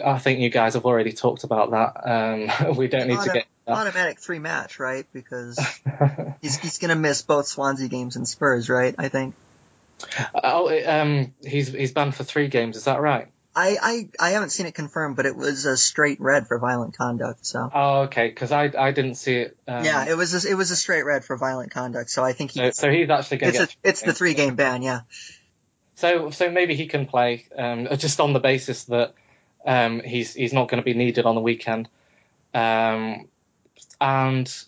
[0.06, 2.10] I think you guys have already talked about that.
[2.10, 3.46] Um, we don't need to Auto- get.
[3.68, 5.06] Automatic three match, right?
[5.12, 5.60] Because
[6.42, 8.96] he's he's gonna miss both Swansea games and Spurs, right?
[8.98, 9.36] I think.
[10.44, 12.78] Oh, it, um, he's he's banned for three games.
[12.78, 13.28] Is that right?
[13.56, 16.96] I, I I haven't seen it confirmed, but it was a straight red for violent
[16.96, 17.44] conduct.
[17.44, 18.28] So Oh, okay.
[18.28, 19.58] Because I I didn't see it.
[19.68, 22.12] Um, yeah, it was a, it was a straight red for violent conduct.
[22.12, 23.78] So I think he, So, so he's actually going it's to a, get.
[23.84, 24.84] it's the three game ban.
[24.84, 25.02] Yeah.
[25.96, 29.16] So so maybe he can play um, just on the basis that
[29.66, 31.90] um, he's he's not going to be needed on the weekend,
[32.54, 33.28] um,
[34.00, 34.64] and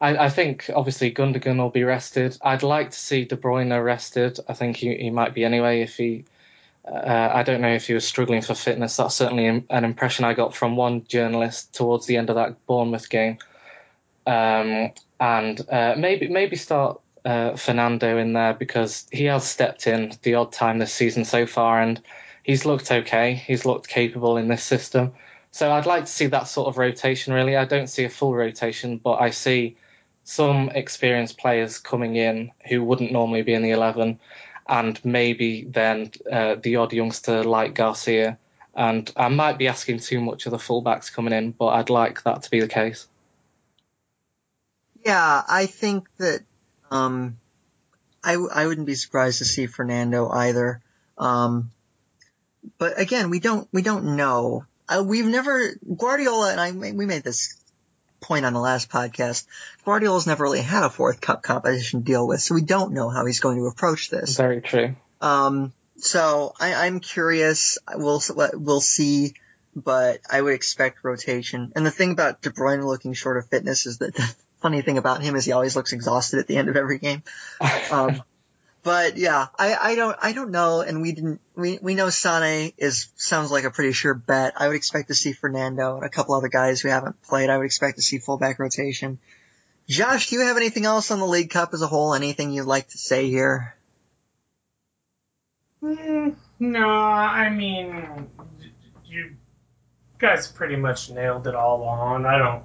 [0.00, 2.36] I, I think obviously Gundogan will be rested.
[2.42, 4.38] I'd like to see De Bruyne rested.
[4.48, 6.24] I think he, he might be anyway if he.
[6.86, 8.96] Uh, I don't know if he was struggling for fitness.
[8.96, 13.10] That's certainly an impression I got from one journalist towards the end of that Bournemouth
[13.10, 13.38] game.
[14.24, 20.12] Um, and uh, maybe maybe start uh, Fernando in there because he has stepped in
[20.22, 22.00] the odd time this season so far, and
[22.44, 23.34] he's looked okay.
[23.34, 25.12] He's looked capable in this system.
[25.56, 27.32] So I'd like to see that sort of rotation.
[27.32, 29.78] Really, I don't see a full rotation, but I see
[30.22, 34.20] some experienced players coming in who wouldn't normally be in the eleven,
[34.68, 38.36] and maybe then uh, the odd youngster like Garcia.
[38.74, 42.22] And I might be asking too much of the fullbacks coming in, but I'd like
[42.24, 43.08] that to be the case.
[45.06, 46.40] Yeah, I think that
[46.90, 47.38] um,
[48.22, 50.82] I w- I wouldn't be surprised to see Fernando either.
[51.16, 51.70] Um,
[52.76, 54.66] but again, we don't we don't know.
[54.88, 57.60] Uh, we've never Guardiola and I we made this
[58.20, 59.46] point on the last podcast.
[59.84, 63.08] Guardiola's never really had a fourth cup competition to deal with, so we don't know
[63.08, 64.36] how he's going to approach this.
[64.36, 64.96] Very true.
[65.20, 67.78] Um, so I, I'm curious.
[67.94, 68.22] We'll
[68.54, 69.34] we'll see,
[69.74, 71.72] but I would expect rotation.
[71.74, 74.98] And the thing about De Bruyne looking short of fitness is that the funny thing
[74.98, 77.22] about him is he always looks exhausted at the end of every game.
[77.90, 78.22] Um,
[78.86, 80.80] but yeah, I, I don't I don't know.
[80.80, 84.52] And we didn't we we know Sane is sounds like a pretty sure bet.
[84.56, 87.50] I would expect to see Fernando and a couple other guys who haven't played.
[87.50, 89.18] I would expect to see fullback rotation.
[89.88, 92.14] Josh, do you have anything else on the League Cup as a whole?
[92.14, 93.74] Anything you'd like to say here?
[95.82, 98.30] Mm, no, I mean,
[99.04, 99.34] you
[100.20, 102.24] guys pretty much nailed it all on.
[102.24, 102.62] I don't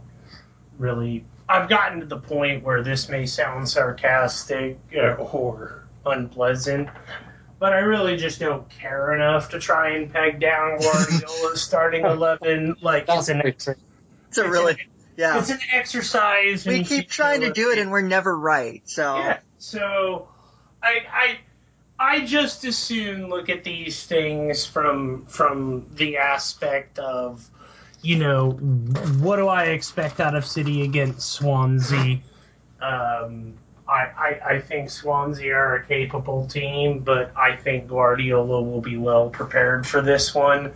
[0.77, 1.25] really.
[1.49, 6.89] I've gotten to the point where this may sound sarcastic or unpleasant,
[7.59, 12.75] but I really just don't care enough to try and peg down Guardiola's starting eleven.
[12.81, 13.41] Like it's an.
[13.45, 13.67] It's
[14.37, 14.77] a really
[15.17, 15.39] yeah.
[15.39, 16.65] it's an exercise.
[16.65, 18.81] we keep trying to do it and we're never right.
[18.85, 19.39] So Yeah.
[19.57, 20.27] So
[20.81, 21.39] I I
[21.99, 27.47] I just as soon look at these things from from the aspect of
[28.01, 32.19] you know what do I expect out of City against Swansea.
[32.81, 33.53] Um,
[33.91, 38.95] I, I, I think Swansea are a capable team, but I think Guardiola will be
[38.95, 40.71] well prepared for this one.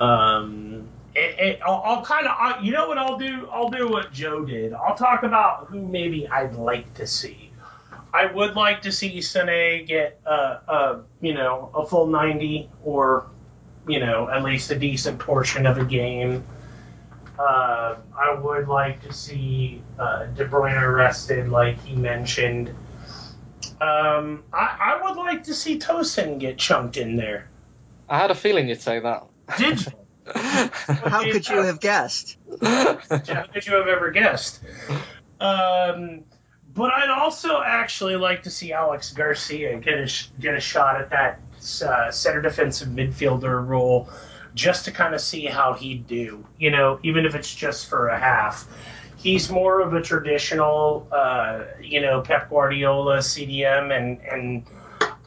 [0.00, 3.48] Um, it, it, I'll, I'll kind of, you know what I'll do?
[3.52, 4.72] I'll do what Joe did.
[4.72, 7.50] I'll talk about who maybe I'd like to see.
[8.12, 13.26] I would like to see Sané get a, a, you know, a full 90 or,
[13.86, 16.44] you know, at least a decent portion of a game.
[17.38, 22.68] Uh, I would like to see uh, De Bruyne rested, like he mentioned.
[23.80, 27.48] Um, I, I would like to see Tosin get chunked in there.
[28.08, 29.26] I had a feeling you'd say that.
[29.58, 29.92] Did you?
[30.34, 32.36] How could you have guessed?
[32.60, 34.60] How could you have ever guessed?
[35.40, 36.22] Um,
[36.74, 40.10] but I'd also actually like to see Alex Garcia get a
[40.40, 41.40] get a shot at that
[41.84, 44.08] uh, center defensive midfielder role,
[44.54, 46.44] just to kind of see how he'd do.
[46.58, 48.66] You know, even if it's just for a half.
[49.16, 54.64] He's more of a traditional, uh, you know, Pep Guardiola CDM, and and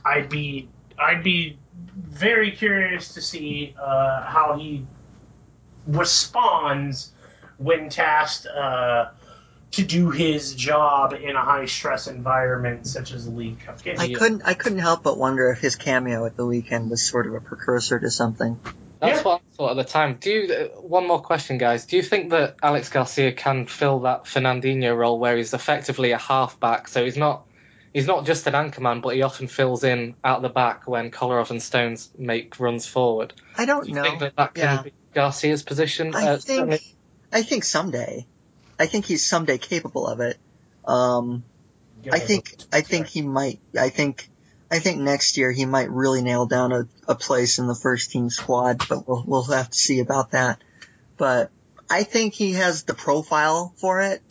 [0.03, 0.67] I'd be
[0.99, 1.57] I'd be
[1.95, 4.85] very curious to see uh, how he
[5.87, 7.11] responds
[7.57, 9.11] when tasked uh,
[9.71, 13.99] to do his job in a high stress environment such as the League Cup game.
[13.99, 17.27] I couldn't I couldn't help but wonder if his cameo at the weekend was sort
[17.27, 18.59] of a precursor to something.
[19.01, 19.23] That's Yeah.
[19.23, 20.17] what I thought at the time.
[20.19, 20.53] Do you?
[20.53, 21.85] uh, One more question, guys.
[21.85, 26.17] Do you think that Alex Garcia can fill that Fernandinho role where he's effectively a
[26.17, 26.87] halfback?
[26.87, 27.45] So he's not.
[27.93, 31.49] He's not just an anchorman, but he often fills in out the back when Kolarov
[31.51, 33.33] and Stones make runs forward.
[33.57, 34.03] I don't Do you know.
[34.03, 34.81] think that that can Yeah.
[34.83, 36.13] be Garcia's position?
[36.13, 36.81] I Uh, think
[37.31, 38.27] I think someday.
[38.77, 40.37] I think he's someday capable of it.
[40.85, 41.45] Um
[42.11, 44.29] I think I think he might I think
[44.69, 48.11] I think next year he might really nail down a, a place in the first
[48.11, 50.61] team squad, but we'll we'll have to see about that.
[51.17, 51.51] But
[51.89, 54.21] I think he has the profile for it.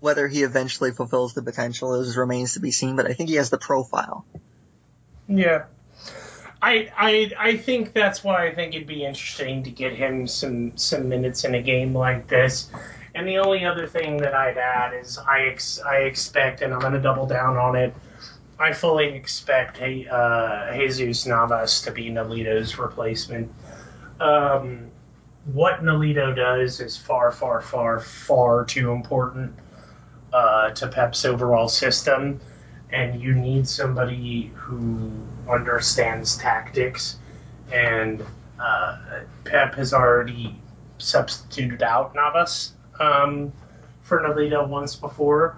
[0.00, 3.36] Whether he eventually fulfills the potential is remains to be seen, but I think he
[3.36, 4.24] has the profile.
[5.26, 5.64] Yeah.
[6.60, 10.76] I, I I think that's why I think it'd be interesting to get him some
[10.76, 12.70] some minutes in a game like this.
[13.14, 16.80] And the only other thing that I'd add is I ex, I expect, and I'm
[16.80, 17.94] going to double down on it.
[18.58, 23.52] I fully expect uh, Jesus Navas to be Nolito's replacement.
[24.20, 24.90] Um,
[25.52, 29.54] what Nolito does is far, far, far, far too important
[30.32, 32.40] uh, to Pep's overall system
[32.90, 35.10] and you need somebody who
[35.48, 37.18] understands tactics.
[37.72, 38.24] And
[38.58, 38.98] uh,
[39.44, 40.58] Pep has already
[40.98, 43.52] substituted out Navas um,
[44.02, 45.56] for Nolito once before,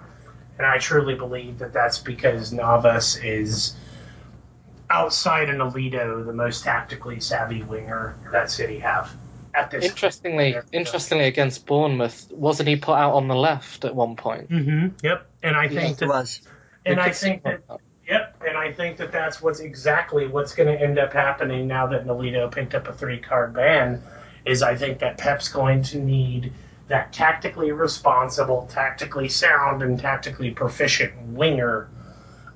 [0.61, 3.75] and I truly believe that that's because Navas is
[4.91, 9.11] outside of Nolito the most tactically savvy winger that City have
[9.55, 9.83] at this.
[9.83, 14.51] Interestingly, interestingly against Bournemouth, wasn't he put out on the left at one point?
[14.51, 14.89] Mm-hmm.
[15.03, 16.41] Yep, and I He think that, was.
[16.85, 17.79] and I think that that.
[18.07, 21.87] Yep, and I think that that's what's exactly what's going to end up happening now
[21.87, 24.03] that Nolito picked up a three card ban.
[24.45, 26.53] Is I think that Pep's going to need
[26.91, 31.89] that tactically responsible, tactically sound, and tactically proficient winger.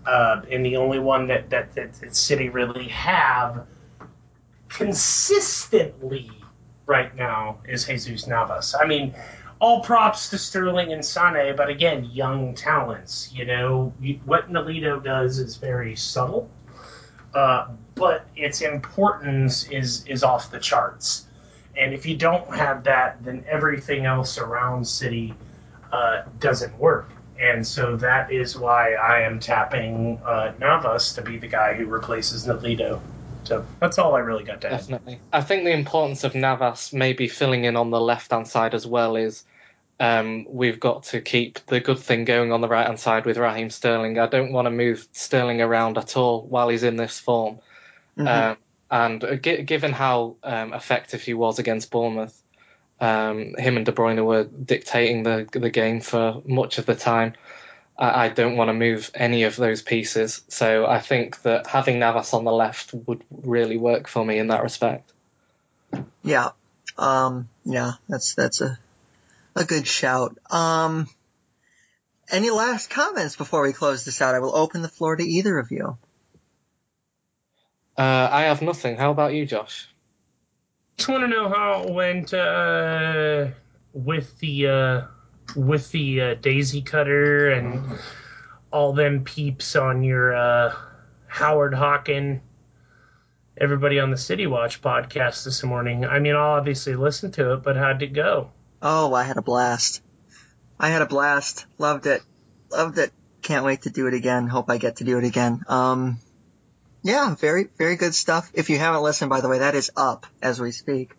[0.05, 3.65] Uh, and the only one that, that, that, that City really have
[4.69, 6.29] consistently
[6.85, 8.75] right now is Jesus Navas.
[8.79, 9.15] I mean,
[9.59, 13.31] all props to Sterling and Sane, but again, young talents.
[13.33, 13.93] You know,
[14.25, 16.49] what Nolito does is very subtle,
[17.33, 21.24] uh, but its importance is is off the charts.
[21.77, 25.33] And if you don't have that, then everything else around City
[25.91, 27.09] uh, doesn't work.
[27.39, 31.85] And so that is why I am tapping uh, Navas to be the guy who
[31.85, 33.01] replaces Nolito.
[33.43, 34.77] So that's all I really got to add.
[34.77, 35.19] Definitely.
[35.33, 38.87] I think the importance of Navas maybe filling in on the left hand side as
[38.87, 39.43] well is
[39.99, 43.37] um, we've got to keep the good thing going on the right hand side with
[43.37, 44.17] Raheem Sterling.
[44.17, 47.59] I don't want to move Sterling around at all while he's in this form.
[48.17, 48.27] Mhm.
[48.27, 48.57] Um,
[48.95, 52.41] and uh, given how um, effective he was against Bournemouth,
[53.01, 57.33] um, him and De Bruyne were dictating the the game for much of the time.
[57.97, 61.99] I, I don't want to move any of those pieces, so I think that having
[61.99, 65.11] Navas on the left would really work for me in that respect.
[66.23, 66.51] Yeah.
[66.97, 68.79] Um, yeah, that's, that's a,
[69.55, 70.37] a good shout.
[70.49, 71.09] Um,
[72.31, 74.35] any last comments before we close this out?
[74.35, 75.97] I will open the floor to either of you.
[77.97, 78.97] Uh, I have nothing.
[78.97, 79.87] How about you, Josh?
[80.97, 83.47] just want to know how it went uh,
[83.93, 85.01] with the uh,
[85.55, 87.99] with the uh, daisy cutter and
[88.71, 90.75] all them peeps on your uh,
[91.27, 92.41] Howard Hockin.
[93.57, 96.05] Everybody on the City Watch podcast this morning.
[96.05, 98.51] I mean, I'll obviously listen to it, but how'd it go?
[98.81, 100.01] Oh, I had a blast.
[100.77, 101.65] I had a blast.
[101.77, 102.21] Loved it.
[102.69, 103.11] Loved it.
[103.41, 104.47] Can't wait to do it again.
[104.47, 105.61] Hope I get to do it again.
[105.69, 106.17] Um,
[107.05, 108.49] yeah, very, very good stuff.
[108.53, 111.11] If you haven't listened, by the way, that is up as we speak.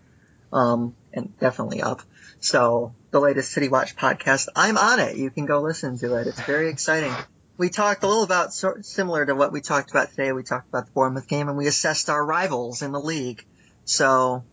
[0.53, 2.03] um, and definitely up.
[2.41, 5.17] So the latest City Watch podcast, I'm on it.
[5.17, 6.27] You can go listen to it.
[6.27, 7.13] It's very exciting.
[7.57, 10.33] We talked a little about sort similar to what we talked about today.
[10.33, 13.45] We talked about the Bournemouth game and we assessed our rivals in the league.
[13.87, 14.45] So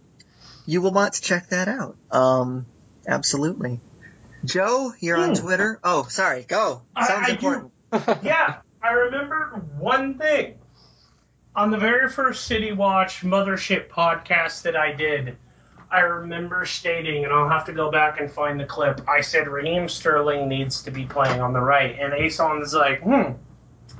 [0.66, 1.98] you will want to check that out.
[2.12, 2.66] Um,
[3.08, 3.82] absolutely.
[4.46, 5.42] Joe, you're on Hmm.
[5.44, 5.80] Twitter.
[5.84, 6.44] Oh, sorry.
[6.44, 6.82] Go.
[6.98, 7.72] Sounds I do- important.
[8.24, 10.56] yeah, I remember one thing.
[11.56, 15.38] On the very first City Watch Mothership podcast that I did,
[15.91, 19.47] I remember stating, and I'll have to go back and find the clip, I said
[19.47, 21.95] Raheem Sterling needs to be playing on the right.
[21.99, 23.34] And Ason's like, hmm,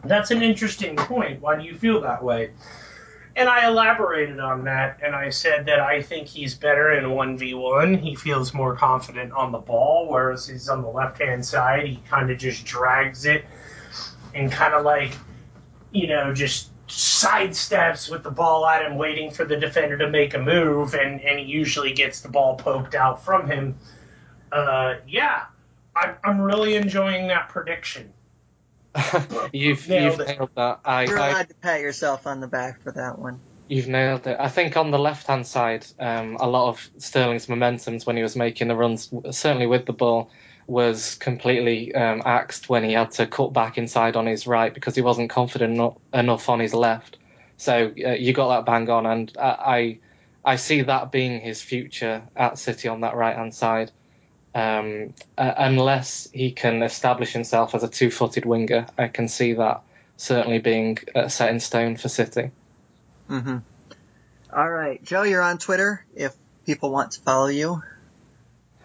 [0.04, 1.42] that's an interesting point.
[1.42, 2.54] Why do you feel that way?
[3.36, 8.00] And I elaborated on that, and I said that I think he's better in 1v1.
[8.00, 11.86] He feels more confident on the ball, whereas he's on the left hand side.
[11.86, 13.46] He kind of just drags it
[14.34, 15.12] and kind of like,
[15.92, 20.34] you know, just sidesteps with the ball at him, waiting for the defender to make
[20.36, 23.76] a move, and, and he usually gets the ball poked out from him.
[24.52, 25.46] Uh, yeah,
[25.96, 28.14] I, I'm really enjoying that prediction.
[29.52, 30.38] you've Nailed you've it.
[30.38, 30.80] nailed that.
[30.86, 33.40] I, You're I allowed to pat yourself on the back for that one.
[33.68, 34.38] You've nailed it.
[34.40, 38.22] I think on the left hand side, um, a lot of Sterling's momentums when he
[38.22, 40.30] was making the runs, certainly with the ball,
[40.68, 44.96] was completely um, axed when he had to cut back inside on his right because
[44.96, 47.18] he wasn't confident eno- enough on his left.
[47.58, 50.00] So uh, you got that bang on, and I, I
[50.46, 53.92] I see that being his future at City on that right hand side.
[54.56, 59.54] Um, uh, unless he can establish himself as a two footed winger, I can see
[59.54, 59.82] that
[60.18, 62.52] certainly being uh, set in stone for City.
[63.30, 63.58] Mm-hmm.
[64.56, 66.06] All right, Joe, you're on Twitter.
[66.16, 66.36] If
[66.66, 67.82] people want to follow you,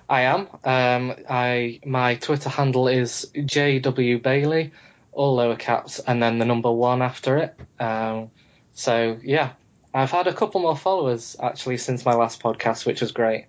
[0.09, 0.49] I am.
[0.65, 4.73] Um, I my Twitter handle is JW Bailey,
[5.13, 7.55] all lower caps, and then the number one after it.
[7.79, 8.31] Um,
[8.73, 9.53] so yeah,
[9.93, 13.47] I've had a couple more followers actually since my last podcast, which was great.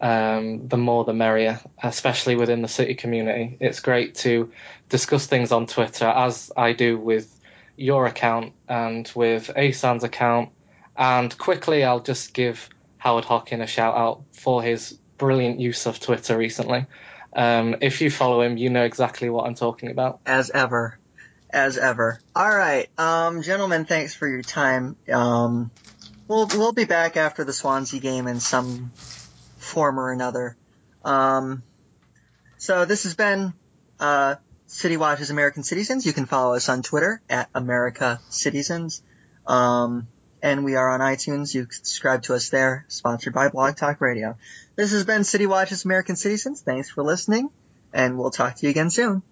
[0.00, 3.56] Um, the more the merrier, especially within the city community.
[3.60, 4.50] It's great to
[4.88, 7.38] discuss things on Twitter, as I do with
[7.76, 10.50] your account and with Asan's account.
[10.96, 16.00] And quickly, I'll just give Howard Hockin a shout out for his brilliant use of
[16.00, 16.86] Twitter recently.
[17.32, 20.20] Um, if you follow him, you know exactly what I'm talking about.
[20.24, 20.98] as ever,
[21.50, 22.20] as ever.
[22.34, 24.96] All right, um, gentlemen, thanks for your time.
[25.12, 25.70] Um,
[26.26, 28.92] we'll we'll be back after the Swansea game in some
[29.58, 30.56] form or another.
[31.04, 31.62] Um,
[32.56, 33.52] so this has been
[34.00, 36.06] uh, City Watches American Cityzens.
[36.06, 39.02] You can follow us on Twitter at America Cityzens.
[39.46, 40.08] Um,
[40.42, 41.54] and we are on iTunes.
[41.54, 44.36] You can subscribe to us there, sponsored by Blog Talk Radio.
[44.76, 46.60] This has been City Watches American Cityzens.
[46.60, 47.50] Thanks for listening,
[47.92, 49.22] and we'll talk to you again soon.